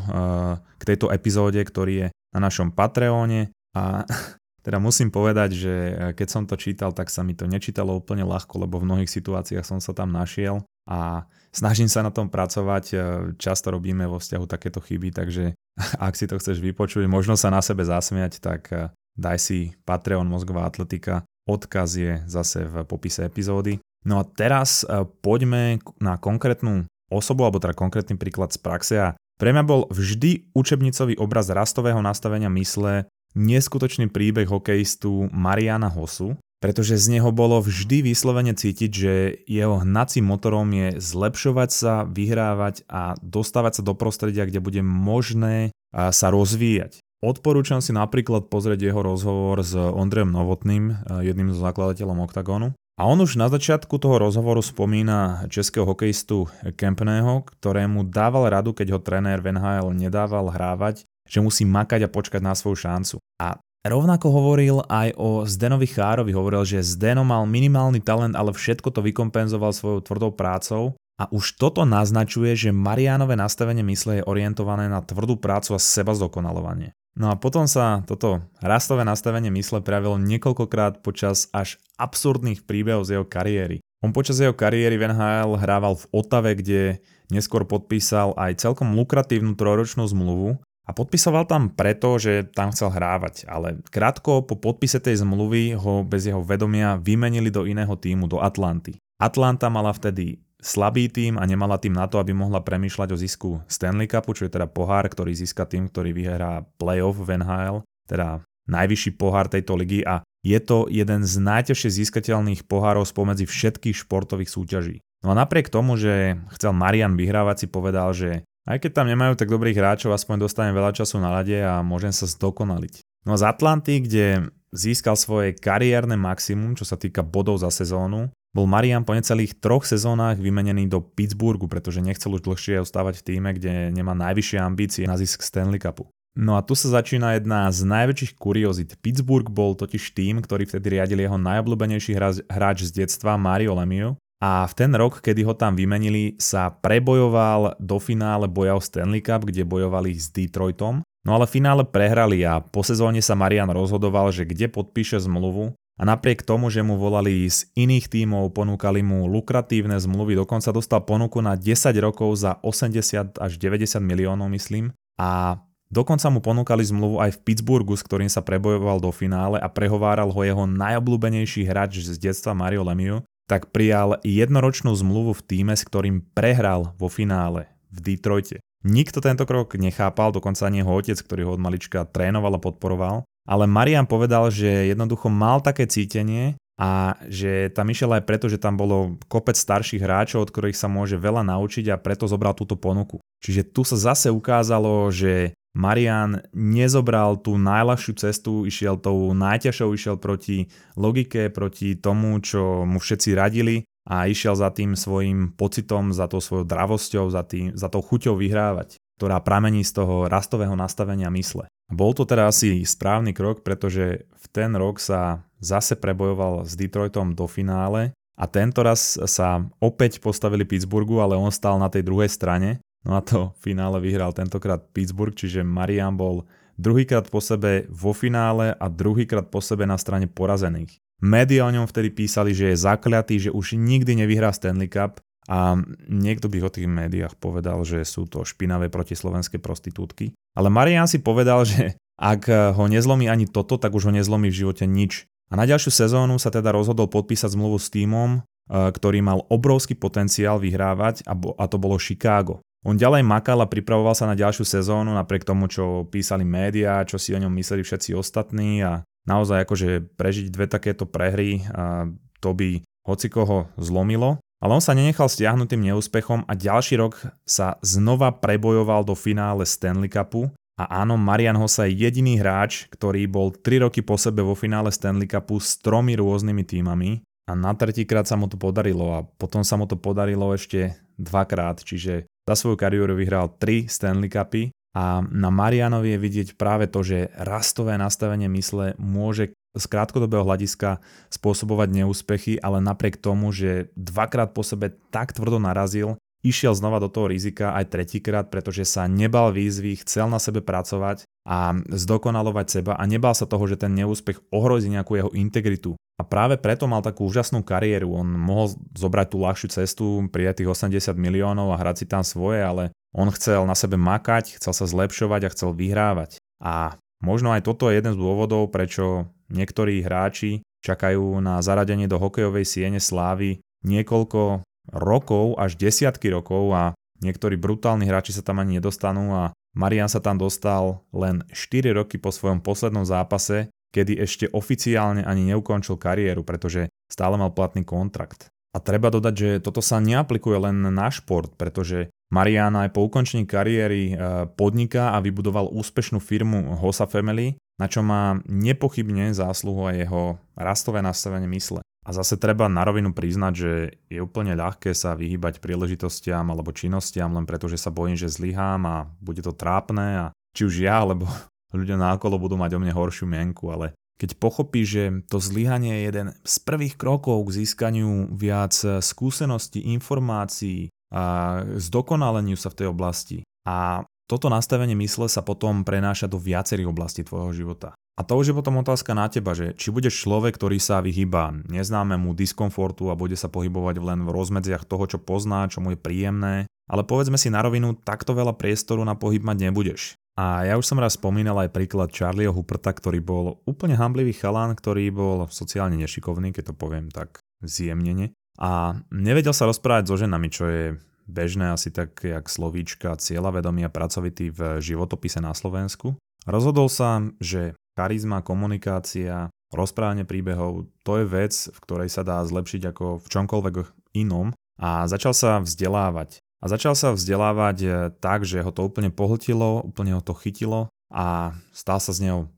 k 0.61 0.83
tejto 0.85 1.09
epizóde, 1.09 1.59
ktorý 1.59 1.93
je 1.97 2.07
na 2.31 2.39
našom 2.39 2.71
Patreone 2.71 3.51
a 3.73 4.05
teda 4.65 4.81
musím 4.81 5.13
povedať, 5.13 5.49
že 5.53 5.73
keď 6.17 6.27
som 6.27 6.43
to 6.49 6.57
čítal, 6.57 6.89
tak 6.89 7.13
sa 7.13 7.21
mi 7.21 7.37
to 7.37 7.45
nečítalo 7.45 7.93
úplne 8.01 8.25
ľahko, 8.25 8.65
lebo 8.65 8.81
v 8.81 8.89
mnohých 8.89 9.13
situáciách 9.13 9.61
som 9.61 9.77
sa 9.77 9.93
tam 9.93 10.09
našiel 10.09 10.65
a 10.89 11.29
snažím 11.53 11.85
sa 11.85 12.01
na 12.01 12.09
tom 12.09 12.33
pracovať. 12.33 12.85
E, 12.89 12.95
často 13.37 13.69
robíme 13.69 14.09
vo 14.09 14.17
vzťahu 14.17 14.45
takéto 14.49 14.81
chyby, 14.81 15.13
takže 15.13 15.53
ak 16.09 16.17
si 16.17 16.25
to 16.25 16.41
chceš 16.41 16.65
vypočuť, 16.65 17.05
možno 17.05 17.37
sa 17.37 17.53
na 17.53 17.61
sebe 17.61 17.85
zasmiať, 17.85 18.41
tak 18.41 18.61
e, 18.73 18.89
daj 19.13 19.37
si 19.37 19.59
Patreon 19.85 20.25
Mozgová 20.25 20.65
atletika. 20.65 21.21
Odkaz 21.45 21.93
je 21.93 22.25
zase 22.25 22.65
v 22.65 22.89
popise 22.89 23.21
epizódy. 23.21 23.77
No 24.01 24.17
a 24.17 24.25
teraz 24.25 24.81
poďme 25.21 25.77
na 26.01 26.17
konkrétnu 26.17 26.89
osobu, 27.13 27.45
alebo 27.45 27.61
teda 27.61 27.77
konkrétny 27.77 28.17
príklad 28.17 28.49
z 28.49 28.59
praxe 28.61 28.95
a 28.97 29.13
pre 29.35 29.51
mňa 29.51 29.63
bol 29.67 29.85
vždy 29.91 30.49
učebnicový 30.55 31.19
obraz 31.19 31.51
rastového 31.51 31.99
nastavenia 31.99 32.47
mysle 32.55 33.05
neskutočný 33.35 34.09
príbeh 34.09 34.47
hokejistu 34.47 35.29
Mariana 35.29 35.91
Hosu, 35.91 36.39
pretože 36.63 36.97
z 36.97 37.19
neho 37.19 37.29
bolo 37.29 37.61
vždy 37.61 38.09
vyslovene 38.09 38.57
cítiť, 38.57 38.89
že 38.89 39.13
jeho 39.45 39.85
hnacím 39.85 40.25
motorom 40.25 40.65
je 40.73 40.97
zlepšovať 40.97 41.69
sa, 41.69 41.93
vyhrávať 42.09 42.87
a 42.89 43.13
dostávať 43.21 43.79
sa 43.79 43.83
do 43.85 43.93
prostredia, 43.93 44.49
kde 44.49 44.63
bude 44.63 44.81
možné 44.81 45.75
sa 45.93 46.27
rozvíjať. 46.33 47.03
Odporúčam 47.21 47.85
si 47.85 47.93
napríklad 47.93 48.49
pozrieť 48.49 48.87
jeho 48.87 49.01
rozhovor 49.01 49.61
s 49.61 49.77
Ondrejom 49.77 50.33
Novotným, 50.33 51.05
jedným 51.21 51.53
z 51.53 51.57
zakladateľom 51.61 52.21
Octagonu. 52.25 52.73
A 52.95 53.11
on 53.11 53.19
už 53.19 53.35
na 53.35 53.51
začiatku 53.51 53.99
toho 53.99 54.17
rozhovoru 54.17 54.63
spomína 54.63 55.51
českého 55.51 55.83
hokejistu 55.83 56.47
Kempného, 56.79 57.43
ktorému 57.43 58.07
dával 58.07 58.47
radu, 58.47 58.71
keď 58.71 58.95
ho 58.95 58.99
tréner 59.03 59.43
Van 59.43 59.59
nedával 59.91 60.47
hrávať, 60.47 61.03
že 61.25 61.43
musí 61.43 61.65
makať 61.65 62.05
a 62.05 62.11
počkať 62.13 62.41
na 62.41 62.53
svoju 62.53 62.77
šancu. 62.79 63.15
A 63.41 63.59
Rovnako 63.85 64.33
hovoril 64.33 64.81
aj 64.89 65.13
o 65.13 65.45
Zdenovi 65.45 65.85
Chárovi, 65.85 66.33
hovoril, 66.33 66.65
že 66.65 66.81
Zdeno 66.81 67.21
mal 67.21 67.45
minimálny 67.45 68.01
talent, 68.01 68.33
ale 68.33 68.49
všetko 68.49 68.89
to 68.89 69.05
vykompenzoval 69.05 69.77
svojou 69.77 70.01
tvrdou 70.01 70.33
prácou 70.33 70.97
a 71.21 71.29
už 71.29 71.61
toto 71.61 71.85
naznačuje, 71.85 72.57
že 72.57 72.73
Marianové 72.73 73.37
nastavenie 73.37 73.85
mysle 73.85 74.19
je 74.19 74.27
orientované 74.27 74.89
na 74.89 75.05
tvrdú 75.05 75.37
prácu 75.37 75.77
a 75.77 75.79
seba 75.79 76.17
zdokonalovanie. 76.17 76.97
No 77.13 77.29
a 77.29 77.37
potom 77.37 77.69
sa 77.69 78.01
toto 78.09 78.41
rastové 78.57 79.05
nastavenie 79.05 79.53
mysle 79.53 79.85
prejavilo 79.85 80.17
niekoľkokrát 80.17 81.05
počas 81.05 81.47
až 81.53 81.77
absurdných 82.01 82.67
príbehov 82.67 83.05
z 83.05 83.21
jeho 83.21 83.25
kariéry. 83.29 83.85
On 84.03 84.11
počas 84.11 84.41
jeho 84.41 84.51
kariéry 84.51 84.97
v 84.97 85.13
NHL 85.13 85.61
hrával 85.61 85.95
v 85.95 86.09
Otave, 86.09 86.57
kde 86.57 87.05
neskôr 87.29 87.63
podpísal 87.63 88.33
aj 88.33 88.59
celkom 88.65 88.97
lukratívnu 88.97 89.53
trojročnú 89.55 90.03
zmluvu 90.09 90.59
a 90.85 90.93
podpisoval 90.93 91.49
tam 91.49 91.73
preto, 91.73 92.21
že 92.21 92.45
tam 92.53 92.69
chcel 92.69 92.93
hrávať, 92.93 93.49
ale 93.49 93.81
krátko 93.89 94.45
po 94.45 94.53
podpise 94.53 95.01
tej 95.01 95.25
zmluvy 95.25 95.73
ho 95.73 96.05
bez 96.05 96.29
jeho 96.29 96.45
vedomia 96.45 97.01
vymenili 97.01 97.49
do 97.49 97.65
iného 97.65 97.97
týmu, 97.97 98.29
do 98.29 98.37
Atlanty. 98.37 99.01
Atlanta 99.17 99.73
mala 99.73 99.89
vtedy 99.91 100.45
slabý 100.61 101.09
tým 101.09 101.37
a 101.37 101.45
nemala 101.45 101.77
tým 101.77 101.93
na 101.93 102.09
to, 102.09 102.21
aby 102.21 102.33
mohla 102.33 102.61
premýšľať 102.61 103.09
o 103.13 103.17
zisku 103.17 103.49
Stanley 103.69 104.09
Cupu, 104.09 104.33
čo 104.33 104.45
je 104.45 104.53
teda 104.53 104.65
pohár, 104.65 105.05
ktorý 105.05 105.33
získa 105.33 105.69
tým, 105.69 105.89
ktorý 105.89 106.13
vyhrá 106.13 106.65
playoff 106.81 107.21
v 107.21 107.37
NHL, 107.37 107.85
teda 108.09 108.41
najvyšší 108.65 109.11
pohár 109.17 109.45
tejto 109.45 109.77
ligy 109.77 110.01
a 110.01 110.25
je 110.45 110.57
to 110.61 110.85
jeden 110.89 111.25
z 111.25 111.33
najťažšie 111.41 112.05
získateľných 112.05 112.69
pohárov 112.69 113.05
spomedzi 113.05 113.49
všetkých 113.49 114.05
športových 114.05 114.49
súťaží. 114.49 115.01
No 115.25 115.33
a 115.33 115.37
napriek 115.37 115.73
tomu, 115.73 115.97
že 115.97 116.37
chcel 116.53 116.73
Marian 116.73 117.17
vyhrávať, 117.17 117.65
si 117.65 117.67
povedal, 117.69 118.13
že 118.13 118.45
aj 118.65 118.77
keď 118.81 118.91
tam 119.01 119.07
nemajú 119.09 119.37
tak 119.37 119.49
dobrých 119.53 119.77
hráčov, 119.77 120.13
aspoň 120.13 120.49
dostanem 120.49 120.73
veľa 120.73 120.91
času 120.93 121.21
na 121.21 121.29
lade 121.29 121.55
a 121.61 121.85
môžem 121.85 122.09
sa 122.09 122.25
zdokonaliť. 122.25 123.05
No 123.25 123.33
a 123.33 123.41
z 123.41 123.45
Atlanty, 123.45 124.01
kde 124.01 124.49
získal 124.73 125.17
svoje 125.17 125.53
kariérne 125.57 126.17
maximum, 126.17 126.77
čo 126.77 126.85
sa 126.85 126.97
týka 126.97 127.21
bodov 127.25 127.61
za 127.61 127.69
sezónu, 127.69 128.29
bol 128.55 128.65
Marian 128.65 129.03
po 129.03 129.11
necelých 129.11 129.59
troch 129.59 129.83
sezónach 129.83 130.39
vymenený 130.39 130.87
do 130.87 131.03
Pittsburghu, 131.03 131.67
pretože 131.67 131.99
nechcel 131.99 132.39
už 132.39 132.45
dlhšie 132.47 132.79
ostávať 132.81 133.19
v 133.19 133.25
týme, 133.27 133.49
kde 133.51 133.91
nemá 133.91 134.15
najvyššie 134.15 134.57
ambície 134.63 135.03
na 135.03 135.19
zisk 135.19 135.43
Stanley 135.43 135.77
Cupu. 135.81 136.07
No 136.35 136.59
a 136.59 136.63
tu 136.63 136.75
sa 136.75 136.99
začína 136.99 137.39
jedna 137.39 137.71
z 137.71 137.87
najväčších 137.87 138.35
kuriozit. 138.35 138.99
Pittsburgh 138.99 139.47
bol 139.47 139.71
totiž 139.75 140.11
tým, 140.11 140.43
ktorý 140.43 140.67
vtedy 140.67 140.99
riadil 140.99 141.23
jeho 141.23 141.39
najobľúbenejší 141.39 142.15
hráč 142.51 142.87
z 142.87 142.91
detstva 142.91 143.39
Mario 143.39 143.71
Lemieux 143.71 144.19
a 144.43 144.67
v 144.67 144.73
ten 144.75 144.91
rok, 144.91 145.23
kedy 145.23 145.47
ho 145.47 145.55
tam 145.55 145.79
vymenili, 145.79 146.35
sa 146.35 146.69
prebojoval 146.69 147.79
do 147.79 147.97
finále 147.97 148.51
boja 148.51 148.75
o 148.75 148.81
Stanley 148.83 149.23
Cup, 149.23 149.47
kde 149.47 149.63
bojovali 149.63 150.11
s 150.15 150.27
Detroitom. 150.29 151.01
No 151.25 151.31
ale 151.33 151.49
v 151.49 151.57
finále 151.57 151.81
prehrali 151.87 152.45
a 152.45 152.61
po 152.61 152.85
sezóne 152.85 153.23
sa 153.23 153.33
Marian 153.33 153.71
rozhodoval, 153.71 154.29
že 154.29 154.45
kde 154.45 154.69
podpíše 154.69 155.17
zmluvu 155.23 155.73
a 155.95 156.03
napriek 156.03 156.43
tomu, 156.43 156.67
že 156.69 156.83
mu 156.83 156.99
volali 156.99 157.47
z 157.47 157.65
iných 157.73 158.11
tímov, 158.11 158.53
ponúkali 158.53 159.01
mu 159.01 159.25
lukratívne 159.25 159.97
zmluvy, 159.97 160.37
dokonca 160.37 160.69
dostal 160.69 161.01
ponuku 161.07 161.41
na 161.41 161.57
10 161.57 161.95
rokov 161.97 162.35
za 162.37 162.59
80 162.61 163.41
až 163.41 163.51
90 163.57 163.97
miliónov, 164.03 164.51
myslím. 164.53 164.93
A 165.17 165.57
Dokonca 165.85 166.27
mu 166.33 166.41
ponúkali 166.41 166.81
zmluvu 166.81 167.21
aj 167.21 167.37
v 167.37 167.41
Pittsburghu, 167.45 167.93
s 167.93 168.01
ktorým 168.01 168.27
sa 168.27 168.41
prebojoval 168.41 168.97
do 168.97 169.13
finále 169.13 169.61
a 169.61 169.69
prehováral 169.69 170.33
ho 170.33 170.41
jeho 170.41 170.65
najobľúbenejší 170.65 171.61
hráč 171.61 172.01
z 172.01 172.17
detstva 172.17 172.57
Mario 172.57 172.81
Lemieux, 172.81 173.21
tak 173.45 173.69
prijal 173.69 174.21
jednoročnú 174.25 174.93
zmluvu 174.93 175.37
v 175.37 175.45
týme, 175.45 175.73
s 175.77 175.85
ktorým 175.85 176.25
prehral 176.33 176.97
vo 176.97 177.07
finále 177.09 177.69
v 177.93 178.13
Detroite. 178.13 178.61
Nikto 178.85 179.17
tento 179.17 179.49
krok 179.49 179.73
nechápal, 179.77 180.29
dokonca 180.29 180.69
ani 180.69 180.85
jeho 180.85 180.93
otec, 180.93 181.17
ktorý 181.17 181.41
ho 181.49 181.51
od 181.57 181.61
malička 181.61 182.05
trénoval 182.05 182.57
a 182.57 182.61
podporoval. 182.61 183.25
Ale 183.45 183.65
Marian 183.65 184.05
povedal, 184.09 184.49
že 184.53 184.89
jednoducho 184.89 185.29
mal 185.29 185.61
také 185.61 185.89
cítenie 185.89 186.57
a 186.75 187.17
že 187.25 187.71
tam 187.73 187.87
išiel 187.89 188.13
aj 188.13 188.27
preto, 188.27 188.45
že 188.49 188.61
tam 188.61 188.75
bolo 188.75 189.17
kopec 189.29 189.57
starších 189.57 190.01
hráčov, 190.01 190.45
od 190.45 190.51
ktorých 190.53 190.77
sa 190.77 190.89
môže 190.89 191.15
veľa 191.17 191.45
naučiť 191.45 191.89
a 191.93 192.01
preto 192.01 192.29
zobral 192.29 192.53
túto 192.53 192.77
ponuku. 192.77 193.21
Čiže 193.41 193.69
tu 193.69 193.81
sa 193.85 193.97
zase 193.97 194.33
ukázalo, 194.33 195.09
že 195.09 195.53
Marian 195.75 196.39
nezobral 196.55 197.35
tú 197.43 197.59
najľahšiu 197.59 198.13
cestu, 198.15 198.63
išiel 198.63 198.95
tou 198.95 199.35
najťažšou, 199.35 199.91
išiel 199.91 200.15
proti 200.15 200.71
logike, 200.95 201.51
proti 201.51 201.99
tomu, 201.99 202.39
čo 202.39 202.87
mu 202.87 202.97
všetci 202.97 203.35
radili 203.35 203.83
a 204.07 204.31
išiel 204.31 204.55
za 204.55 204.71
tým 204.71 204.95
svojim 204.95 205.51
pocitom, 205.51 206.15
za 206.15 206.31
tou 206.31 206.39
svojou 206.39 206.63
dravosťou, 206.63 207.27
za, 207.27 207.43
tým, 207.43 207.75
za 207.75 207.91
tou 207.91 207.99
chuťou 207.99 208.39
vyhrávať, 208.39 208.95
ktorá 209.19 209.43
pramení 209.43 209.83
z 209.83 209.99
toho 209.99 210.31
rastového 210.31 210.79
nastavenia 210.79 211.27
mysle. 211.35 211.67
Bol 211.91 212.15
to 212.15 212.23
teda 212.23 212.49
asi 212.49 212.87
správny 212.87 213.35
krok, 213.35 213.61
pretože 213.61 214.25
v 214.31 214.45
ten 214.55 214.71
rok 214.79 215.03
sa 215.03 215.43
zase 215.59 215.99
prebojoval 215.99 216.63
s 216.63 216.73
Detroitom 216.73 217.35
do 217.35 217.45
finále 217.51 218.15
a 218.35 218.45
tento 218.47 218.79
raz 218.83 219.15
sa 219.27 219.63
opäť 219.79 220.19
postavili 220.23 220.63
Pittsburghu, 220.63 221.19
ale 221.19 221.35
on 221.35 221.51
stal 221.51 221.79
na 221.79 221.91
tej 221.91 222.03
druhej 222.03 222.31
strane 222.31 222.83
No 223.05 223.17
a 223.17 223.21
to 223.21 223.53
finále 223.61 224.01
vyhral 224.01 224.33
tentokrát 224.33 224.81
Pittsburgh, 224.91 225.37
čiže 225.37 225.61
Marian 225.61 226.17
bol 226.17 226.49
druhýkrát 226.75 227.29
po 227.29 227.39
sebe 227.39 227.85
vo 227.87 228.11
finále 228.11 228.73
a 228.75 228.85
druhýkrát 228.89 229.47
po 229.53 229.61
sebe 229.61 229.85
na 229.85 229.95
strane 229.95 230.25
porazených. 230.25 230.97
Média 231.23 231.63
o 231.63 231.71
ňom 231.71 231.87
vtedy 231.87 232.11
písali, 232.11 232.51
že 232.51 232.75
je 232.75 232.83
zakliatý, 232.83 233.39
že 233.39 233.53
už 233.53 233.79
nikdy 233.79 234.19
nevyhrá 234.25 234.51
Stanley 234.51 234.91
Cup 234.91 235.23
a 235.47 235.79
niekto 236.09 236.49
by 236.49 236.65
o 236.65 236.73
tých 236.73 236.89
médiách 236.89 237.37
povedal, 237.37 237.85
že 237.85 238.01
sú 238.03 238.25
to 238.25 238.43
špinavé 238.43 238.91
protislovenské 238.91 239.61
prostitútky. 239.61 240.33
Ale 240.57 240.73
Marian 240.73 241.07
si 241.07 241.21
povedal, 241.21 241.63
že 241.63 241.95
ak 242.19 242.49
ho 242.49 242.85
nezlomí 242.89 243.29
ani 243.29 243.45
toto, 243.47 243.77
tak 243.77 243.93
už 243.93 244.09
ho 244.09 244.13
nezlomí 244.15 244.49
v 244.49 244.59
živote 244.65 244.83
nič. 244.89 245.29
A 245.51 245.59
na 245.59 245.69
ďalšiu 245.69 245.93
sezónu 245.93 246.41
sa 246.41 246.49
teda 246.49 246.73
rozhodol 246.73 247.05
podpísať 247.05 247.53
zmluvu 247.53 247.77
s 247.77 247.93
týmom, 247.93 248.41
eh, 248.41 248.89
ktorý 248.89 249.21
mal 249.21 249.45
obrovský 249.47 249.93
potenciál 249.93 250.57
vyhrávať 250.57 251.21
a 251.29 251.63
to 251.69 251.77
bolo 251.77 252.01
Chicago. 252.01 252.65
On 252.85 252.93
ďalej 252.93 253.25
makal 253.25 253.57
a 253.65 253.67
pripravoval 253.67 254.13
sa 254.13 254.29
na 254.29 254.37
ďalšiu 254.37 254.61
sezónu 254.61 255.09
napriek 255.17 255.41
tomu, 255.41 255.65
čo 255.65 256.05
písali 256.05 256.45
médiá, 256.45 257.01
čo 257.01 257.17
si 257.17 257.33
o 257.33 257.41
ňom 257.41 257.49
mysleli 257.57 257.81
všetci 257.81 258.13
ostatní 258.13 258.85
a 258.85 259.01
naozaj 259.25 259.65
akože 259.65 260.13
prežiť 260.13 260.53
dve 260.53 260.69
takéto 260.69 261.09
prehry, 261.09 261.65
a 261.73 262.05
to 262.37 262.53
by 262.53 262.85
hocikoho 263.09 263.65
zlomilo. 263.81 264.37
Ale 264.61 264.77
on 264.77 264.85
sa 264.85 264.93
nenechal 264.93 265.25
stiahnutým 265.25 265.81
neúspechom 265.81 266.45
a 266.45 266.53
ďalší 266.53 267.01
rok 267.01 267.17
sa 267.43 267.81
znova 267.81 268.29
prebojoval 268.37 269.01
do 269.01 269.17
finále 269.17 269.65
Stanley 269.65 270.07
Cupu 270.07 270.53
a 270.77 271.01
áno, 271.01 271.17
Marian 271.17 271.57
Hossa 271.57 271.89
je 271.89 272.05
jediný 272.05 272.37
hráč, 272.37 272.85
ktorý 272.93 273.25
bol 273.25 273.49
3 273.49 273.89
roky 273.89 274.05
po 274.05 274.15
sebe 274.15 274.45
vo 274.45 274.53
finále 274.53 274.93
Stanley 274.93 275.25
Cupu 275.25 275.57
s 275.57 275.81
tromi 275.81 276.13
rôznymi 276.13 276.63
týmami 276.65 277.25
a 277.49 277.53
na 277.53 277.73
tretíkrát 277.73 278.29
sa 278.29 278.37
mu 278.37 278.45
to 278.45 278.57
podarilo 278.57 279.09
a 279.13 279.25
potom 279.25 279.61
sa 279.65 279.73
mu 279.77 279.85
to 279.85 279.97
podarilo 279.97 280.53
ešte 280.53 280.97
dvakrát, 281.17 281.81
čiže 281.81 282.25
za 282.45 282.55
svoju 282.55 282.77
kariéru 282.77 283.17
vyhral 283.17 283.49
3 283.57 283.89
Stanley 283.89 284.29
Cupy 284.29 284.69
a 284.95 285.25
na 285.27 285.49
Marianovi 285.51 286.15
je 286.15 286.23
vidieť 286.23 286.47
práve 286.55 286.87
to, 286.87 287.03
že 287.03 287.33
rastové 287.35 287.97
nastavenie 287.97 288.47
mysle 288.47 288.93
môže 289.01 289.51
z 289.75 289.85
krátkodobého 289.91 290.47
hľadiska 290.47 291.03
spôsobovať 291.27 291.89
neúspechy, 291.91 292.53
ale 292.63 292.79
napriek 292.79 293.19
tomu, 293.19 293.51
že 293.51 293.91
dvakrát 293.99 294.55
po 294.55 294.63
sebe 294.63 294.95
tak 295.11 295.35
tvrdo 295.35 295.59
narazil, 295.59 296.15
išiel 296.47 296.71
znova 296.71 297.03
do 297.03 297.11
toho 297.11 297.27
rizika 297.27 297.75
aj 297.75 297.91
tretíkrát, 297.91 298.47
pretože 298.47 298.87
sa 298.87 299.09
nebal 299.11 299.51
výzvy, 299.51 299.99
chcel 300.05 300.31
na 300.31 300.39
sebe 300.39 300.63
pracovať 300.63 301.27
a 301.45 301.77
zdokonalovať 301.77 302.81
seba 302.81 302.93
a 302.97 303.03
nebal 303.05 303.37
sa 303.37 303.45
toho, 303.45 303.69
že 303.69 303.77
ten 303.77 303.93
neúspech 303.93 304.41
ohrozí 304.49 304.89
nejakú 304.89 305.13
jeho 305.13 305.31
integritu. 305.37 305.93
A 306.17 306.25
práve 306.25 306.57
preto 306.57 306.89
mal 306.89 307.05
takú 307.05 307.27
úžasnú 307.29 307.61
kariéru. 307.61 308.17
On 308.17 308.25
mohol 308.25 308.73
zobrať 308.97 309.27
tú 309.29 309.37
ľahšiu 309.45 309.67
cestu, 309.69 310.05
prijať 310.33 310.63
tých 310.63 310.71
80 310.73 311.13
miliónov 311.19 311.75
a 311.75 311.79
hrať 311.79 311.95
si 312.01 312.05
tam 312.09 312.25
svoje, 312.25 312.65
ale 312.65 312.83
on 313.13 313.29
chcel 313.29 313.67
na 313.69 313.77
sebe 313.77 313.99
makať, 313.99 314.57
chcel 314.57 314.73
sa 314.73 314.85
zlepšovať 314.89 315.41
a 315.45 315.53
chcel 315.53 315.69
vyhrávať. 315.75 316.41
A 316.63 316.97
možno 317.21 317.53
aj 317.53 317.67
toto 317.67 317.91
je 317.91 317.99
jeden 317.99 318.15
z 318.15 318.19
dôvodov, 318.19 318.73
prečo 318.73 319.29
niektorí 319.53 320.01
hráči 320.01 320.65
čakajú 320.81 321.41
na 321.43 321.61
zaradenie 321.61 322.09
do 322.09 322.17
hokejovej 322.17 322.65
siene 322.65 323.01
slávy 323.01 323.61
niekoľko 323.85 324.65
rokov 324.93 325.57
až 325.57 325.77
desiatky 325.77 326.29
rokov 326.29 326.69
a 326.73 326.83
niektorí 327.21 327.57
brutálni 327.57 328.05
hráči 328.05 328.33
sa 328.33 328.45
tam 328.45 328.61
ani 328.61 328.77
nedostanú 328.77 329.33
a 329.33 329.43
Marian 329.75 330.07
sa 330.07 330.23
tam 330.23 330.39
dostal 330.39 331.03
len 331.11 331.43
4 331.51 331.91
roky 331.91 332.15
po 332.15 332.31
svojom 332.31 332.63
poslednom 332.63 333.03
zápase, 333.03 333.67
kedy 333.91 334.23
ešte 334.23 334.45
oficiálne 334.51 335.23
ani 335.27 335.51
neukončil 335.51 335.99
kariéru, 335.99 336.47
pretože 336.47 336.87
stále 337.11 337.35
mal 337.35 337.51
platný 337.51 337.83
kontrakt. 337.83 338.47
A 338.75 338.83
treba 338.83 339.07
dodať, 339.07 339.33
že 339.35 339.49
toto 339.63 339.79
sa 339.79 340.03
neaplikuje 340.03 340.59
len 340.59 340.75
na 340.91 341.07
šport, 341.07 341.55
pretože 341.55 342.11
Mariana 342.27 342.83
aj 342.83 342.91
po 342.91 343.07
ukončení 343.07 343.47
kariéry 343.47 344.11
e, 344.11 344.13
podniká 344.51 345.15
a 345.15 345.23
vybudoval 345.23 345.71
úspešnú 345.71 346.19
firmu 346.19 346.75
Hosa 346.75 347.07
Family, 347.07 347.55
na 347.79 347.87
čo 347.87 348.03
má 348.03 348.43
nepochybne 348.43 349.31
zásluhu 349.31 349.87
aj 349.87 349.95
jeho 350.03 350.23
rastové 350.59 350.99
nastavenie 350.99 351.47
mysle. 351.55 351.79
A 352.05 352.13
zase 352.13 352.37
treba 352.37 352.69
na 352.69 352.85
rovinu 352.85 353.17
priznať, 353.17 353.53
že 353.57 353.71
je 354.13 354.21
úplne 354.21 354.53
ľahké 354.53 354.93
sa 354.93 355.17
vyhýbať 355.17 355.57
príležitostiam 355.57 356.45
alebo 356.53 356.69
činnostiam 356.69 357.33
len 357.33 357.49
preto, 357.49 357.65
že 357.65 357.81
sa 357.81 357.89
bojím, 357.89 358.13
že 358.13 358.29
zlyhám 358.29 358.85
a 358.85 359.09
bude 359.17 359.41
to 359.41 359.49
trápne 359.49 360.29
a 360.29 360.35
či 360.53 360.69
už 360.69 360.85
ja, 360.85 361.01
alebo 361.01 361.25
ľudia 361.73 361.97
nákolo 361.97 362.37
budú 362.37 362.61
mať 362.61 362.77
o 362.77 362.79
mne 362.79 362.93
horšiu 362.93 363.25
mienku, 363.25 363.73
ale 363.73 363.97
keď 364.15 364.39
pochopí, 364.39 364.87
že 364.87 365.27
to 365.27 365.43
zlyhanie 365.43 365.91
je 365.91 366.05
jeden 366.07 366.27
z 366.47 366.55
prvých 366.63 366.95
krokov 366.95 367.51
k 367.51 367.65
získaniu 367.65 368.31
viac 368.31 368.71
skúseností, 369.03 369.91
informácií 369.91 370.87
a 371.11 371.59
zdokonaleniu 371.75 372.55
sa 372.55 372.71
v 372.71 372.77
tej 372.79 372.87
oblasti. 372.95 373.37
A 373.67 374.07
toto 374.25 374.47
nastavenie 374.47 374.95
mysle 375.03 375.27
sa 375.27 375.43
potom 375.43 375.83
prenáša 375.83 376.31
do 376.31 376.39
viacerých 376.39 376.89
oblastí 376.89 377.27
tvojho 377.27 377.51
života. 377.51 377.91
A 378.15 378.23
to 378.23 378.39
už 378.39 378.51
je 378.51 378.55
potom 378.55 378.79
otázka 378.79 379.11
na 379.11 379.27
teba, 379.27 379.51
že 379.51 379.75
či 379.75 379.91
budeš 379.91 380.23
človek, 380.23 380.55
ktorý 380.55 380.79
sa 380.79 381.03
vyhýba 381.03 381.51
neznámemu 381.67 382.31
diskomfortu 382.31 383.11
a 383.11 383.19
bude 383.19 383.35
sa 383.35 383.51
pohybovať 383.51 383.99
len 383.99 384.23
v 384.23 384.31
rozmedziach 384.31 384.87
toho, 384.87 385.03
čo 385.03 385.19
pozná, 385.19 385.67
čo 385.67 385.83
mu 385.83 385.91
je 385.91 385.99
príjemné, 385.99 386.63
ale 386.87 387.03
povedzme 387.03 387.35
si 387.35 387.51
na 387.51 387.59
rovinu, 387.59 387.91
takto 387.91 388.31
veľa 388.31 388.55
priestoru 388.55 389.03
na 389.03 389.19
pohyb 389.19 389.43
mať 389.43 389.67
nebudeš. 389.67 390.15
A 390.35 390.67
ja 390.67 390.75
už 390.79 390.87
som 390.87 390.99
raz 390.99 391.15
spomínal 391.15 391.59
aj 391.59 391.75
príklad 391.75 392.11
Charlieho 392.11 392.55
Huperta, 392.55 392.91
ktorý 392.91 393.19
bol 393.23 393.59
úplne 393.67 393.95
hamblivý 393.99 394.35
chalán, 394.35 394.75
ktorý 394.75 395.11
bol 395.11 395.47
sociálne 395.47 395.95
nešikovný, 395.99 396.51
keď 396.55 396.71
to 396.71 396.75
poviem 396.75 397.07
tak 397.11 397.39
zjemnene. 397.63 398.35
A 398.59 398.99
nevedel 399.11 399.51
sa 399.51 399.67
rozprávať 399.67 400.11
so 400.11 400.15
ženami, 400.15 400.47
čo 400.47 400.63
je 400.67 400.83
bežné 401.27 401.71
asi 401.71 401.91
tak 401.91 402.19
jak 402.23 402.47
slovíčka 402.47 403.15
cieľavedomý 403.15 403.87
a 403.87 403.91
pracovitý 403.91 404.51
v 404.51 404.79
životopise 404.79 405.39
na 405.43 405.51
Slovensku. 405.51 406.15
Rozhodol 406.45 406.87
sa, 406.91 407.23
že 407.41 407.73
charizma, 407.95 408.43
komunikácia, 408.43 409.49
rozprávanie 409.71 410.27
príbehov, 410.27 410.91
to 411.01 411.23
je 411.23 411.25
vec, 411.25 411.53
v 411.71 411.79
ktorej 411.83 412.09
sa 412.11 412.21
dá 412.21 412.43
zlepšiť 412.43 412.91
ako 412.91 413.23
v 413.23 413.27
čomkoľvek 413.27 413.75
inom 414.19 414.51
a 414.79 415.07
začal 415.07 415.31
sa 415.31 415.63
vzdelávať. 415.63 416.43
A 416.63 416.65
začal 416.71 416.95
sa 416.97 417.13
vzdelávať 417.13 417.77
e, 417.83 417.87
tak, 418.17 418.47
že 418.47 418.63
ho 418.63 418.71
to 418.71 418.87
úplne 418.87 419.13
pohltilo, 419.13 419.85
úplne 419.85 420.17
ho 420.17 420.21
to 420.23 420.33
chytilo 420.33 420.89
a 421.13 421.53
stal 421.69 422.01
sa 422.01 422.09
z 422.15 422.25
neho 422.25 422.49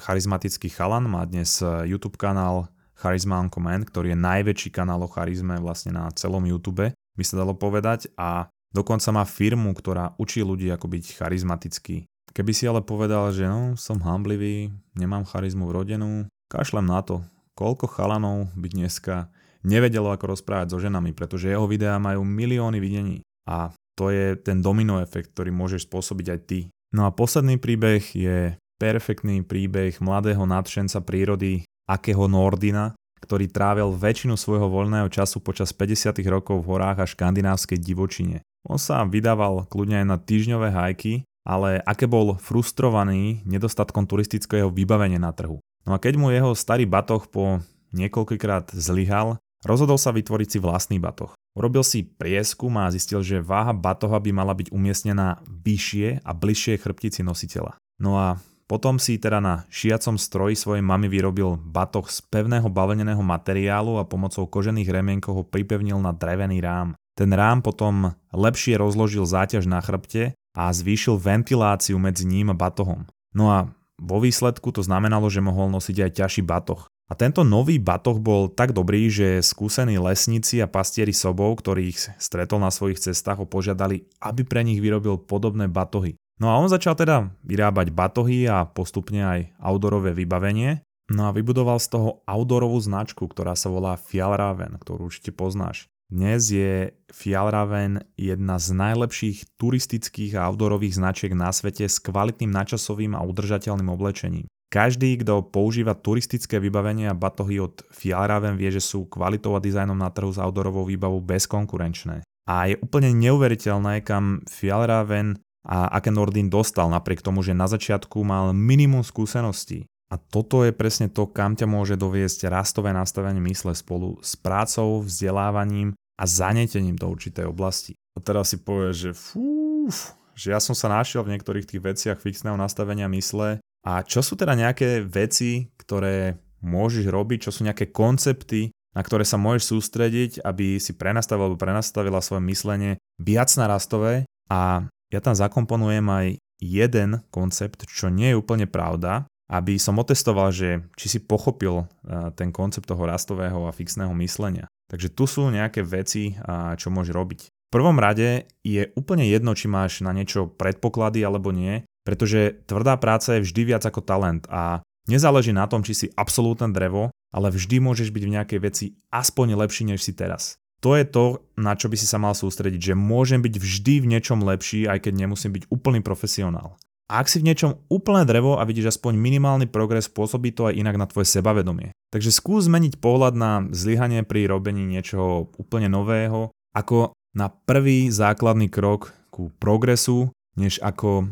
charizmatický 0.00 0.72
chalan, 0.72 1.04
má 1.10 1.26
dnes 1.28 1.60
e, 1.60 1.90
YouTube 1.90 2.16
kanál 2.16 2.72
Charisma 2.94 3.42
on 3.42 3.50
Command, 3.50 3.84
ktorý 3.84 4.14
je 4.14 4.18
najväčší 4.22 4.70
kanál 4.72 5.04
o 5.04 5.10
charizme 5.10 5.58
vlastne 5.60 5.92
na 5.92 6.08
celom 6.14 6.46
YouTube, 6.46 6.94
by 6.94 7.24
sa 7.26 7.36
dalo 7.36 7.52
povedať 7.52 8.08
a 8.16 8.48
dokonca 8.72 9.12
má 9.12 9.26
firmu, 9.26 9.74
ktorá 9.76 10.16
učí 10.16 10.40
ľudí 10.40 10.70
ako 10.72 10.88
byť 10.88 11.04
charizmatický. 11.20 12.06
Keby 12.32 12.52
si 12.56 12.64
ale 12.64 12.80
povedal, 12.80 13.28
že 13.34 13.44
no, 13.44 13.76
som 13.76 14.00
hamblivý, 14.00 14.72
nemám 14.96 15.28
charizmu 15.28 15.68
vrodenú, 15.68 16.30
kašlem 16.48 16.88
na 16.88 17.04
to, 17.04 17.20
koľko 17.58 17.90
chalanov 17.90 18.48
by 18.56 18.70
dneska 18.70 19.28
nevedelo, 19.66 20.10
ako 20.10 20.34
rozprávať 20.38 20.74
so 20.74 20.78
ženami, 20.78 21.12
pretože 21.12 21.50
jeho 21.50 21.68
videá 21.68 22.00
majú 22.00 22.22
milióny 22.22 22.78
videní. 22.78 23.22
A 23.44 23.72
to 23.94 24.10
je 24.10 24.34
ten 24.34 24.58
domino 24.58 24.98
efekt, 24.98 25.32
ktorý 25.34 25.54
môžeš 25.54 25.86
spôsobiť 25.86 26.26
aj 26.30 26.40
ty. 26.46 26.60
No 26.94 27.06
a 27.06 27.14
posledný 27.14 27.58
príbeh 27.58 28.02
je 28.14 28.54
perfektný 28.78 29.42
príbeh 29.46 29.98
mladého 30.02 30.42
nadšenca 30.46 31.02
prírody 31.02 31.62
Akého 31.86 32.26
Nordina, 32.26 32.94
ktorý 33.22 33.48
trávil 33.48 33.88
väčšinu 33.94 34.36
svojho 34.36 34.68
voľného 34.68 35.08
času 35.08 35.40
počas 35.40 35.72
50. 35.72 36.20
rokov 36.28 36.60
v 36.60 36.68
horách 36.76 36.98
a 37.00 37.06
škandinávskej 37.08 37.80
divočine. 37.80 38.44
On 38.68 38.76
sa 38.76 39.04
vydával 39.04 39.64
kľudne 39.68 40.04
aj 40.04 40.06
na 40.08 40.16
týždňové 40.20 40.68
hajky, 40.72 41.24
ale 41.44 41.78
aké 41.84 42.08
bol 42.08 42.40
frustrovaný 42.40 43.44
nedostatkom 43.44 44.08
turistického 44.08 44.72
vybavenia 44.72 45.20
na 45.20 45.30
trhu. 45.30 45.60
No 45.84 45.92
a 45.94 46.00
keď 46.00 46.16
mu 46.16 46.32
jeho 46.32 46.56
starý 46.56 46.88
batoh 46.88 47.28
po 47.28 47.60
niekoľkýkrát 47.92 48.72
zlyhal, 48.72 49.38
Rozhodol 49.64 49.96
sa 49.96 50.12
vytvoriť 50.12 50.48
si 50.48 50.58
vlastný 50.60 51.00
batoh. 51.00 51.32
Urobil 51.56 51.80
si 51.80 52.04
prieskum 52.04 52.76
a 52.76 52.92
zistil, 52.92 53.24
že 53.24 53.40
váha 53.40 53.72
batoha 53.72 54.20
by 54.20 54.30
mala 54.30 54.52
byť 54.52 54.68
umiestnená 54.68 55.40
vyššie 55.48 56.20
a 56.20 56.30
bližšie 56.36 56.76
chrbtici 56.76 57.24
nositeľa. 57.24 57.80
No 57.96 58.20
a 58.20 58.36
potom 58.68 59.00
si 59.00 59.16
teda 59.16 59.40
na 59.40 59.64
šiacom 59.72 60.20
stroji 60.20 60.56
svojej 60.56 60.84
mamy 60.84 61.08
vyrobil 61.08 61.56
batoh 61.56 62.04
z 62.12 62.20
pevného 62.28 62.68
bavlneného 62.68 63.24
materiálu 63.24 63.96
a 63.96 64.04
pomocou 64.04 64.44
kožených 64.44 64.88
remienkov 64.92 65.32
ho 65.32 65.44
pripevnil 65.48 65.96
na 65.96 66.12
drevený 66.12 66.60
rám. 66.60 66.92
Ten 67.16 67.32
rám 67.32 67.64
potom 67.64 68.12
lepšie 68.36 68.76
rozložil 68.76 69.24
záťaž 69.24 69.64
na 69.64 69.80
chrbte 69.80 70.36
a 70.54 70.70
zvýšil 70.70 71.18
ventiláciu 71.18 71.98
medzi 71.98 72.24
ním 72.24 72.54
a 72.54 72.56
batohom. 72.56 73.04
No 73.34 73.50
a 73.50 73.74
vo 73.98 74.18
výsledku 74.22 74.70
to 74.70 74.82
znamenalo, 74.82 75.26
že 75.26 75.42
mohol 75.42 75.70
nosiť 75.70 75.96
aj 76.06 76.10
ťažší 76.22 76.42
batoh. 76.46 76.86
A 77.04 77.12
tento 77.12 77.44
nový 77.44 77.76
batoh 77.76 78.16
bol 78.16 78.48
tak 78.48 78.72
dobrý, 78.72 79.12
že 79.12 79.44
skúsení 79.44 80.00
lesníci 80.00 80.64
a 80.64 80.70
pastieri 80.70 81.12
sobov, 81.12 81.60
ktorých 81.60 82.16
stretol 82.16 82.64
na 82.64 82.72
svojich 82.72 82.96
cestách, 82.96 83.44
ho 83.44 83.46
požiadali, 83.46 84.08
aby 84.24 84.40
pre 84.40 84.64
nich 84.64 84.80
vyrobil 84.80 85.20
podobné 85.20 85.68
batohy. 85.68 86.16
No 86.40 86.48
a 86.50 86.58
on 86.58 86.72
začal 86.72 86.96
teda 86.96 87.30
vyrábať 87.44 87.92
batohy 87.92 88.48
a 88.48 88.64
postupne 88.64 89.20
aj 89.20 89.40
outdoorové 89.60 90.16
vybavenie. 90.16 90.80
No 91.12 91.28
a 91.28 91.34
vybudoval 91.36 91.76
z 91.76 91.92
toho 91.92 92.24
outdoorovú 92.24 92.80
značku, 92.80 93.28
ktorá 93.28 93.52
sa 93.52 93.68
volá 93.68 94.00
Fjallraven, 94.00 94.80
ktorú 94.80 95.12
určite 95.12 95.36
poznáš. 95.36 95.84
Dnes 96.14 96.46
je 96.46 96.94
Fjallraven 97.10 97.98
jedna 98.14 98.62
z 98.62 98.70
najlepších 98.70 99.58
turistických 99.58 100.38
a 100.38 100.46
outdoorových 100.46 101.02
značiek 101.02 101.34
na 101.34 101.50
svete 101.50 101.90
s 101.90 101.98
kvalitným 101.98 102.54
načasovým 102.54 103.18
a 103.18 103.26
udržateľným 103.26 103.90
oblečením. 103.90 104.46
Každý, 104.70 105.18
kto 105.26 105.42
používa 105.42 105.98
turistické 105.98 106.62
vybavenie 106.62 107.10
a 107.10 107.18
batohy 107.18 107.58
od 107.58 107.82
Fjallraven 107.90 108.54
vie, 108.54 108.70
že 108.70 108.78
sú 108.78 109.10
kvalitou 109.10 109.58
a 109.58 109.60
dizajnom 109.62 109.98
na 109.98 110.06
trhu 110.14 110.30
s 110.30 110.38
outdoorovou 110.38 110.86
výbavou 110.86 111.18
bezkonkurenčné. 111.18 112.22
A 112.46 112.70
je 112.70 112.78
úplne 112.78 113.10
neuveriteľné, 113.10 114.06
kam 114.06 114.46
Fjallraven 114.46 115.42
a 115.66 115.98
aké 115.98 116.14
Nordin 116.14 116.46
dostal, 116.46 116.94
napriek 116.94 117.26
tomu, 117.26 117.42
že 117.42 117.58
na 117.58 117.66
začiatku 117.66 118.22
mal 118.22 118.54
minimum 118.54 119.02
skúseností. 119.02 119.90
A 120.14 120.22
toto 120.22 120.62
je 120.62 120.70
presne 120.70 121.10
to, 121.10 121.26
kam 121.26 121.58
ťa 121.58 121.66
môže 121.66 121.98
doviesť 121.98 122.46
rastové 122.46 122.94
nastavenie 122.94 123.42
mysle 123.50 123.74
spolu 123.74 124.22
s 124.22 124.38
prácou, 124.38 125.02
vzdelávaním 125.02 125.90
a 126.14 126.24
zanetením 126.24 126.94
do 126.94 127.10
určitej 127.10 127.46
oblasti. 127.48 127.92
A 128.14 128.22
teraz 128.22 128.54
si 128.54 128.58
povieš, 128.62 128.96
že 128.96 129.10
fúf, 129.12 130.14
že 130.38 130.54
ja 130.54 130.62
som 130.62 130.74
sa 130.74 130.90
našiel 130.90 131.26
v 131.26 131.34
niektorých 131.34 131.66
tých 131.66 131.82
veciach 131.82 132.18
fixného 132.22 132.54
nastavenia 132.54 133.10
mysle 133.10 133.58
a 133.86 133.92
čo 134.06 134.22
sú 134.22 134.38
teda 134.38 134.54
nejaké 134.54 135.02
veci, 135.02 135.70
ktoré 135.76 136.38
môžeš 136.64 137.10
robiť, 137.10 137.48
čo 137.48 137.50
sú 137.52 137.66
nejaké 137.66 137.92
koncepty, 137.92 138.72
na 138.94 139.02
ktoré 139.02 139.26
sa 139.26 139.36
môžeš 139.36 139.74
sústrediť, 139.74 140.46
aby 140.46 140.78
si 140.78 140.94
prenastavil 140.94 141.50
alebo 141.50 141.60
prenastavila 141.60 142.22
svoje 142.22 142.46
myslenie 142.46 142.92
viac 143.18 143.50
narastové 143.58 144.24
a 144.48 144.86
ja 145.10 145.20
tam 145.20 145.34
zakomponujem 145.34 146.06
aj 146.06 146.26
jeden 146.62 147.10
koncept, 147.34 147.86
čo 147.90 148.08
nie 148.08 148.32
je 148.32 148.38
úplne 148.38 148.70
pravda, 148.70 149.26
aby 149.50 149.76
som 149.76 150.00
otestoval, 150.00 150.54
že 150.54 150.80
či 150.96 151.06
si 151.06 151.18
pochopil 151.20 151.84
eh, 151.84 152.30
ten 152.32 152.54
koncept 152.54 152.88
toho 152.88 153.04
rastového 153.04 153.68
a 153.68 153.76
fixného 153.76 154.14
myslenia. 154.22 154.70
Takže 154.90 155.08
tu 155.12 155.24
sú 155.24 155.48
nejaké 155.48 155.80
veci, 155.80 156.36
čo 156.76 156.88
môžeš 156.92 157.12
robiť. 157.14 157.40
V 157.48 157.70
prvom 157.72 157.98
rade 157.98 158.46
je 158.62 158.92
úplne 158.94 159.26
jedno, 159.26 159.56
či 159.56 159.66
máš 159.66 160.04
na 160.04 160.14
niečo 160.14 160.46
predpoklady 160.46 161.26
alebo 161.26 161.50
nie, 161.50 161.82
pretože 162.06 162.62
tvrdá 162.70 162.94
práca 163.00 163.34
je 163.34 163.44
vždy 163.44 163.74
viac 163.74 163.82
ako 163.82 164.04
talent 164.04 164.46
a 164.46 164.84
nezáleží 165.10 165.50
na 165.50 165.66
tom, 165.66 165.82
či 165.82 165.96
si 165.96 166.06
absolútne 166.14 166.70
drevo, 166.70 167.10
ale 167.34 167.50
vždy 167.50 167.82
môžeš 167.82 168.14
byť 168.14 168.22
v 168.22 168.34
nejakej 168.38 168.60
veci 168.62 168.86
aspoň 169.10 169.58
lepší, 169.58 169.90
než 169.90 170.06
si 170.06 170.14
teraz. 170.14 170.54
To 170.84 170.94
je 170.94 171.08
to, 171.08 171.40
na 171.56 171.74
čo 171.74 171.88
by 171.88 171.96
si 171.96 172.04
sa 172.04 172.20
mal 172.20 172.36
sústrediť, 172.36 172.92
že 172.92 172.94
môžem 172.94 173.40
byť 173.40 173.54
vždy 173.56 173.94
v 174.04 174.10
niečom 174.12 174.44
lepší, 174.44 174.84
aj 174.84 175.08
keď 175.08 175.26
nemusím 175.26 175.56
byť 175.56 175.72
úplný 175.72 176.04
profesionál. 176.04 176.76
Ak 177.04 177.28
si 177.28 177.36
v 177.36 177.52
niečom 177.52 177.84
úplné 177.92 178.24
drevo 178.24 178.56
a 178.56 178.64
vidíš 178.64 178.96
aspoň 178.96 179.20
minimálny 179.20 179.68
progres, 179.68 180.08
pôsobí 180.08 180.56
to 180.56 180.72
aj 180.72 180.78
inak 180.80 180.96
na 180.96 181.04
tvoje 181.04 181.28
sebavedomie. 181.28 181.92
Takže 182.08 182.32
skús 182.32 182.64
zmeniť 182.64 182.96
pohľad 182.96 183.36
na 183.36 183.68
zlyhanie 183.76 184.24
pri 184.24 184.48
robení 184.48 184.88
niečoho 184.88 185.52
úplne 185.60 185.92
nového, 185.92 186.48
ako 186.72 187.12
na 187.36 187.52
prvý 187.52 188.08
základný 188.08 188.72
krok 188.72 189.12
ku 189.28 189.52
progresu 189.60 190.32
než 190.54 190.78
ako 190.80 191.26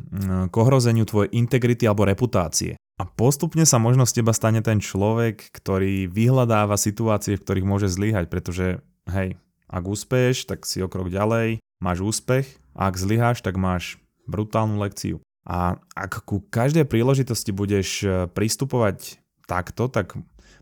k 0.51 0.55
ohrozeniu 0.55 1.07
tvojej 1.07 1.31
integrity 1.31 1.87
alebo 1.87 2.05
reputácie. 2.05 2.75
A 3.01 3.07
postupne 3.07 3.63
sa 3.63 3.79
možno 3.79 4.05
z 4.05 4.21
teba 4.21 4.35
stane 4.35 4.61
ten 4.61 4.83
človek, 4.83 5.49
ktorý 5.55 6.11
vyhľadáva 6.11 6.77
situácie, 6.77 7.39
v 7.39 7.43
ktorých 7.47 7.67
môže 7.67 7.89
zlyhať, 7.89 8.27
pretože 8.29 8.83
hej, 9.09 9.39
ak 9.71 9.85
úspeješ, 9.87 10.51
tak 10.51 10.67
si 10.69 10.83
o 10.85 10.91
krok 10.91 11.09
ďalej, 11.09 11.63
máš 11.81 11.99
úspech 12.03 12.47
a 12.77 12.91
ak 12.91 12.99
zlyháš, 12.99 13.41
tak 13.41 13.57
máš 13.57 13.97
brutálnu 14.27 14.77
lekciu. 14.83 15.23
A 15.43 15.79
ak 15.99 16.23
ku 16.23 16.45
každej 16.47 16.87
príležitosti 16.87 17.51
budeš 17.51 17.89
e, 18.03 18.07
pristupovať 18.31 19.19
takto, 19.51 19.91
tak 19.91 20.15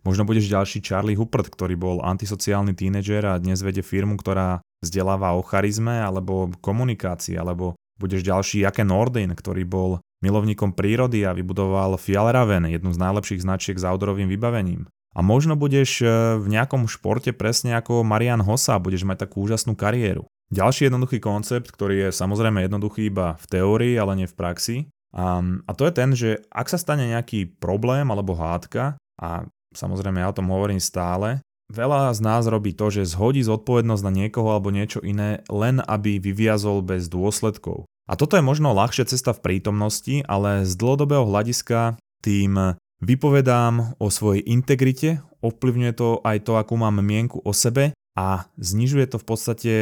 možno 0.06 0.24
budeš 0.24 0.48
ďalší 0.48 0.80
Charlie 0.80 1.18
Huppert, 1.18 1.52
ktorý 1.52 1.76
bol 1.76 1.96
antisociálny 2.00 2.72
tínedžer 2.72 3.28
a 3.28 3.36
dnes 3.36 3.60
vedie 3.60 3.84
firmu, 3.84 4.16
ktorá 4.16 4.64
vzdeláva 4.80 5.36
o 5.36 5.44
charizme 5.44 6.00
alebo 6.00 6.48
komunikácii 6.64 7.36
alebo 7.36 7.76
Budeš 8.00 8.24
ďalší 8.24 8.64
Jake 8.64 8.80
Nordin, 8.80 9.36
ktorý 9.36 9.68
bol 9.68 10.00
milovníkom 10.24 10.72
prírody 10.72 11.28
a 11.28 11.36
vybudoval 11.36 12.00
Fjallraven, 12.00 12.64
jednu 12.64 12.96
z 12.96 12.98
najlepších 12.98 13.44
značiek 13.44 13.76
s 13.76 13.84
outdoorovým 13.84 14.24
vybavením. 14.32 14.88
A 15.12 15.20
možno 15.20 15.52
budeš 15.52 16.00
e, 16.00 16.08
v 16.40 16.46
nejakom 16.48 16.88
športe 16.88 17.36
presne 17.36 17.76
ako 17.76 18.00
Marian 18.00 18.40
Hossa, 18.40 18.80
budeš 18.80 19.04
mať 19.04 19.28
takú 19.28 19.44
úžasnú 19.44 19.76
kariéru. 19.76 20.24
Ďalší 20.50 20.90
jednoduchý 20.90 21.22
koncept, 21.22 21.70
ktorý 21.70 22.08
je 22.08 22.10
samozrejme 22.10 22.66
jednoduchý 22.66 23.06
iba 23.06 23.38
v 23.38 23.46
teórii, 23.46 23.94
ale 23.94 24.18
nie 24.18 24.28
v 24.30 24.34
praxi. 24.34 24.76
A, 25.14 25.42
a 25.42 25.72
to 25.74 25.86
je 25.86 25.92
ten, 25.94 26.10
že 26.14 26.42
ak 26.50 26.66
sa 26.70 26.78
stane 26.78 27.06
nejaký 27.06 27.58
problém 27.58 28.06
alebo 28.10 28.34
hádka, 28.34 28.98
a 29.22 29.46
samozrejme 29.70 30.18
ja 30.18 30.30
o 30.30 30.36
tom 30.36 30.50
hovorím 30.50 30.82
stále, 30.82 31.38
Veľa 31.70 32.10
z 32.10 32.20
nás 32.26 32.50
robí 32.50 32.74
to, 32.74 32.90
že 32.90 33.14
zhodí 33.14 33.46
zodpovednosť 33.46 34.02
na 34.02 34.10
niekoho 34.10 34.50
alebo 34.50 34.74
niečo 34.74 34.98
iné, 35.06 35.46
len 35.46 35.78
aby 35.78 36.18
vyviazol 36.18 36.82
bez 36.82 37.06
dôsledkov. 37.06 37.86
A 38.10 38.18
toto 38.18 38.34
je 38.34 38.42
možno 38.42 38.74
ľahšia 38.74 39.06
cesta 39.06 39.30
v 39.30 39.38
prítomnosti, 39.38 40.26
ale 40.26 40.66
z 40.66 40.74
dlhodobého 40.74 41.22
hľadiska 41.30 41.94
tým 42.26 42.74
vypovedám 42.98 44.02
o 44.02 44.10
svojej 44.10 44.42
integrite, 44.50 45.22
ovplyvňuje 45.46 45.92
to 45.94 46.18
aj 46.26 46.42
to, 46.42 46.58
akú 46.58 46.74
mám 46.74 46.98
mienku 46.98 47.38
o 47.38 47.54
sebe 47.54 47.94
a 48.18 48.50
znižuje 48.58 49.06
to 49.14 49.22
v 49.22 49.26
podstate 49.30 49.72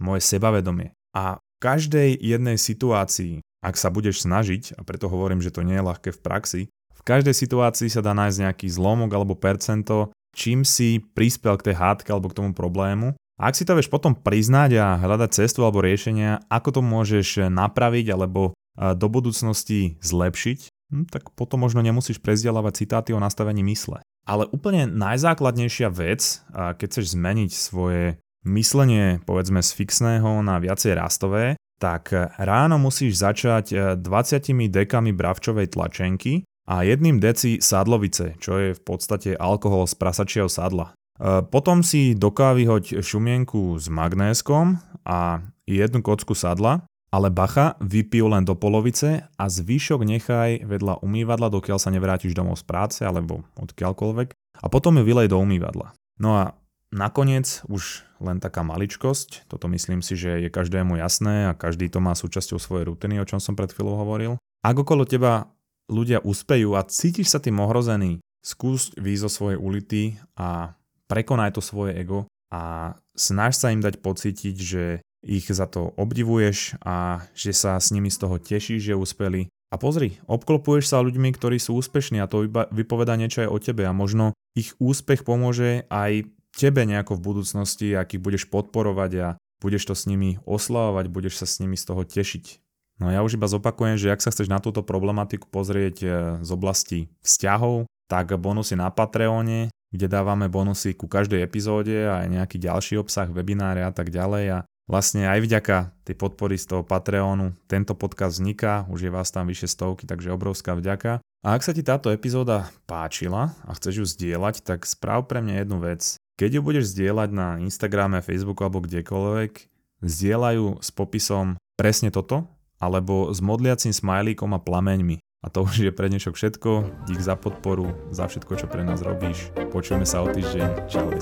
moje 0.00 0.24
sebavedomie. 0.24 0.96
A 1.12 1.38
v 1.38 1.56
každej 1.60 2.16
jednej 2.16 2.56
situácii, 2.56 3.44
ak 3.60 3.76
sa 3.76 3.92
budeš 3.92 4.24
snažiť, 4.24 4.80
a 4.80 4.82
preto 4.82 5.12
hovorím, 5.12 5.44
že 5.44 5.52
to 5.52 5.60
nie 5.60 5.76
je 5.76 5.86
ľahké 5.86 6.10
v 6.16 6.20
praxi, 6.24 6.62
v 7.00 7.02
každej 7.04 7.32
situácii 7.32 7.88
sa 7.88 8.04
dá 8.04 8.12
nájsť 8.12 8.38
nejaký 8.44 8.66
zlomok 8.68 9.08
alebo 9.12 9.32
percento, 9.36 10.12
čím 10.36 10.68
si 10.68 11.00
prispel 11.00 11.56
k 11.56 11.72
tej 11.72 11.80
hádke 11.80 12.12
alebo 12.12 12.28
k 12.28 12.36
tomu 12.36 12.52
problému. 12.52 13.16
A 13.40 13.48
ak 13.48 13.56
si 13.56 13.64
to 13.64 13.72
vieš 13.72 13.88
potom 13.88 14.12
priznať 14.12 14.76
a 14.76 15.00
hľadať 15.00 15.32
cestu 15.32 15.64
alebo 15.64 15.80
riešenia, 15.80 16.44
ako 16.52 16.76
to 16.76 16.80
môžeš 16.84 17.48
napraviť 17.48 18.12
alebo 18.12 18.52
do 18.76 19.06
budúcnosti 19.08 19.96
zlepšiť, 20.04 20.58
hm, 20.92 21.04
tak 21.08 21.32
potom 21.32 21.64
možno 21.64 21.80
nemusíš 21.80 22.20
prezdielávať 22.20 22.84
citáty 22.84 23.10
o 23.16 23.20
nastavení 23.20 23.64
mysle. 23.64 24.04
Ale 24.28 24.44
úplne 24.52 24.84
najzákladnejšia 24.84 25.88
vec, 25.88 26.44
keď 26.52 26.86
chceš 26.86 27.16
zmeniť 27.16 27.50
svoje 27.50 28.20
myslenie 28.44 29.20
povedzme 29.24 29.60
z 29.60 29.70
fixného 29.76 30.40
na 30.40 30.56
viacej 30.60 30.96
rastové, 30.96 31.60
tak 31.80 32.12
ráno 32.36 32.76
musíš 32.76 33.24
začať 33.24 33.96
20 33.96 34.68
dekami 34.68 35.16
bravčovej 35.16 35.72
tlačenky 35.72 36.44
a 36.68 36.84
jedným 36.84 37.18
deci 37.18 37.58
sadlovice, 37.58 38.36
čo 38.36 38.60
je 38.60 38.68
v 38.76 38.82
podstate 38.84 39.32
alkohol 39.34 39.88
z 39.88 39.94
prasačieho 39.96 40.46
sadla. 40.46 40.92
E, 40.92 41.40
potom 41.48 41.80
si 41.80 42.12
do 42.12 42.28
kávy 42.30 42.68
hoď 42.68 43.00
šumienku 43.00 43.80
s 43.80 43.88
magnéskom 43.88 44.76
a 45.02 45.40
jednu 45.64 46.04
kocku 46.04 46.36
sadla, 46.36 46.84
ale 47.10 47.32
bacha, 47.32 47.74
vypiju 47.82 48.30
len 48.30 48.46
do 48.46 48.54
polovice 48.54 49.26
a 49.34 49.44
zvyšok 49.50 50.06
nechaj 50.06 50.50
vedľa 50.62 51.02
umývadla, 51.02 51.50
dokiaľ 51.50 51.78
sa 51.82 51.90
nevrátiš 51.90 52.38
domov 52.38 52.62
z 52.62 52.64
práce 52.68 53.00
alebo 53.02 53.42
odkiaľkoľvek 53.58 54.28
a 54.62 54.66
potom 54.70 55.00
ju 55.00 55.02
vylej 55.02 55.32
do 55.32 55.42
umývadla. 55.42 55.90
No 56.22 56.38
a 56.38 56.54
nakoniec 56.90 57.62
už 57.70 58.04
len 58.20 58.38
taká 58.42 58.60
maličkosť, 58.66 59.48
toto 59.48 59.66
myslím 59.70 60.04
si, 60.04 60.18
že 60.18 60.44
je 60.44 60.50
každému 60.52 61.00
jasné 61.00 61.48
a 61.48 61.56
každý 61.56 61.88
to 61.88 62.02
má 62.02 62.12
súčasťou 62.12 62.60
svojej 62.60 62.84
rutiny, 62.90 63.16
o 63.18 63.28
čom 63.28 63.40
som 63.40 63.56
pred 63.56 63.72
chvíľou 63.72 63.96
hovoril. 64.04 64.32
Ak 64.60 64.76
okolo 64.76 65.08
teba 65.08 65.48
ľudia 65.88 66.20
uspejú 66.20 66.76
a 66.76 66.84
cítiš 66.84 67.32
sa 67.32 67.40
tým 67.40 67.58
ohrozený, 67.58 68.20
skús 68.44 68.92
výjsť 68.96 69.24
zo 69.24 69.30
svojej 69.30 69.58
ulity 69.58 70.02
a 70.36 70.76
prekonaj 71.08 71.56
to 71.56 71.62
svoje 71.64 71.96
ego 71.96 72.28
a 72.52 72.94
snaž 73.16 73.56
sa 73.56 73.72
im 73.72 73.80
dať 73.80 74.00
pocítiť, 74.04 74.56
že 74.56 74.84
ich 75.20 75.46
za 75.48 75.68
to 75.68 75.92
obdivuješ 76.00 76.80
a 76.80 77.24
že 77.36 77.52
sa 77.52 77.76
s 77.76 77.92
nimi 77.92 78.08
z 78.08 78.20
toho 78.24 78.36
tešíš, 78.40 78.92
že 78.92 78.96
úspeli. 78.96 79.52
A 79.70 79.78
pozri, 79.78 80.18
obklopuješ 80.26 80.90
sa 80.90 81.04
ľuďmi, 81.04 81.30
ktorí 81.36 81.62
sú 81.62 81.78
úspešní 81.78 82.18
a 82.18 82.26
to 82.26 82.48
vypoveda 82.74 83.14
niečo 83.14 83.46
aj 83.46 83.50
o 83.52 83.58
tebe 83.62 83.86
a 83.86 83.94
možno 83.94 84.34
ich 84.58 84.74
úspech 84.82 85.22
pomôže 85.22 85.86
aj 85.92 86.26
tebe 86.60 86.84
nejako 86.84 87.16
v 87.16 87.24
budúcnosti, 87.32 87.96
ak 87.96 88.20
ich 88.20 88.22
budeš 88.22 88.44
podporovať 88.52 89.12
a 89.16 89.28
budeš 89.64 89.88
to 89.88 89.94
s 89.96 90.04
nimi 90.04 90.36
oslavovať, 90.44 91.08
budeš 91.08 91.40
sa 91.40 91.46
s 91.48 91.64
nimi 91.64 91.80
z 91.80 91.88
toho 91.88 92.04
tešiť. 92.04 92.60
No 93.00 93.08
ja 93.08 93.24
už 93.24 93.40
iba 93.40 93.48
zopakujem, 93.48 93.96
že 93.96 94.12
ak 94.12 94.20
sa 94.20 94.28
chceš 94.28 94.52
na 94.52 94.60
túto 94.60 94.84
problematiku 94.84 95.48
pozrieť 95.48 95.96
e, 96.04 96.08
z 96.44 96.50
oblasti 96.52 97.08
vzťahov, 97.24 97.88
tak 98.12 98.36
bonusy 98.36 98.76
na 98.76 98.92
Patreone, 98.92 99.72
kde 99.88 100.06
dávame 100.06 100.52
bonusy 100.52 100.92
ku 100.92 101.08
každej 101.08 101.40
epizóde 101.40 102.04
a 102.04 102.20
aj 102.20 102.28
nejaký 102.28 102.56
ďalší 102.60 103.00
obsah, 103.00 103.32
webináre 103.32 103.80
a 103.80 103.88
tak 103.88 104.12
ďalej 104.12 104.44
a 104.52 104.58
vlastne 104.84 105.24
aj 105.24 105.40
vďaka 105.40 105.96
tej 106.04 106.16
podpory 106.18 106.60
z 106.60 106.76
toho 106.76 106.82
Patreonu 106.84 107.56
tento 107.70 107.96
podcast 107.96 108.36
vzniká, 108.36 108.84
už 108.92 109.08
je 109.08 109.10
vás 109.14 109.32
tam 109.32 109.48
vyše 109.48 109.70
stovky, 109.70 110.04
takže 110.04 110.34
obrovská 110.34 110.76
vďaka. 110.76 111.24
A 111.40 111.56
ak 111.56 111.64
sa 111.64 111.72
ti 111.72 111.80
táto 111.80 112.12
epizóda 112.12 112.68
páčila 112.84 113.56
a 113.64 113.72
chceš 113.72 113.94
ju 113.96 114.06
zdieľať, 114.06 114.60
tak 114.60 114.84
správ 114.84 115.24
pre 115.24 115.40
mňa 115.40 115.64
jednu 115.64 115.80
vec. 115.80 116.20
Keď 116.40 116.56
ju 116.56 116.60
budeš 116.64 116.96
zdieľať 116.96 117.30
na 117.36 117.60
Instagrame, 117.60 118.24
Facebooku 118.24 118.64
alebo 118.64 118.80
kdekoľvek, 118.80 119.68
zdieľajú 120.00 120.80
s 120.80 120.88
popisom 120.88 121.60
presne 121.76 122.08
toto, 122.08 122.48
alebo 122.80 123.28
s 123.28 123.44
modliacím 123.44 123.92
smajlíkom 123.92 124.56
a 124.56 124.64
plameňmi. 124.64 125.20
A 125.44 125.52
to 125.52 125.68
už 125.68 125.84
je 125.84 125.92
pre 125.92 126.08
dnešok 126.08 126.40
všetko. 126.40 126.70
Dík 127.12 127.20
za 127.20 127.36
podporu, 127.36 127.92
za 128.08 128.24
všetko, 128.24 128.56
čo 128.56 128.66
pre 128.72 128.80
nás 128.80 129.04
robíš. 129.04 129.52
Počujeme 129.68 130.08
sa 130.08 130.24
o 130.24 130.32
týždeň. 130.32 130.88
Čau. 130.88 131.12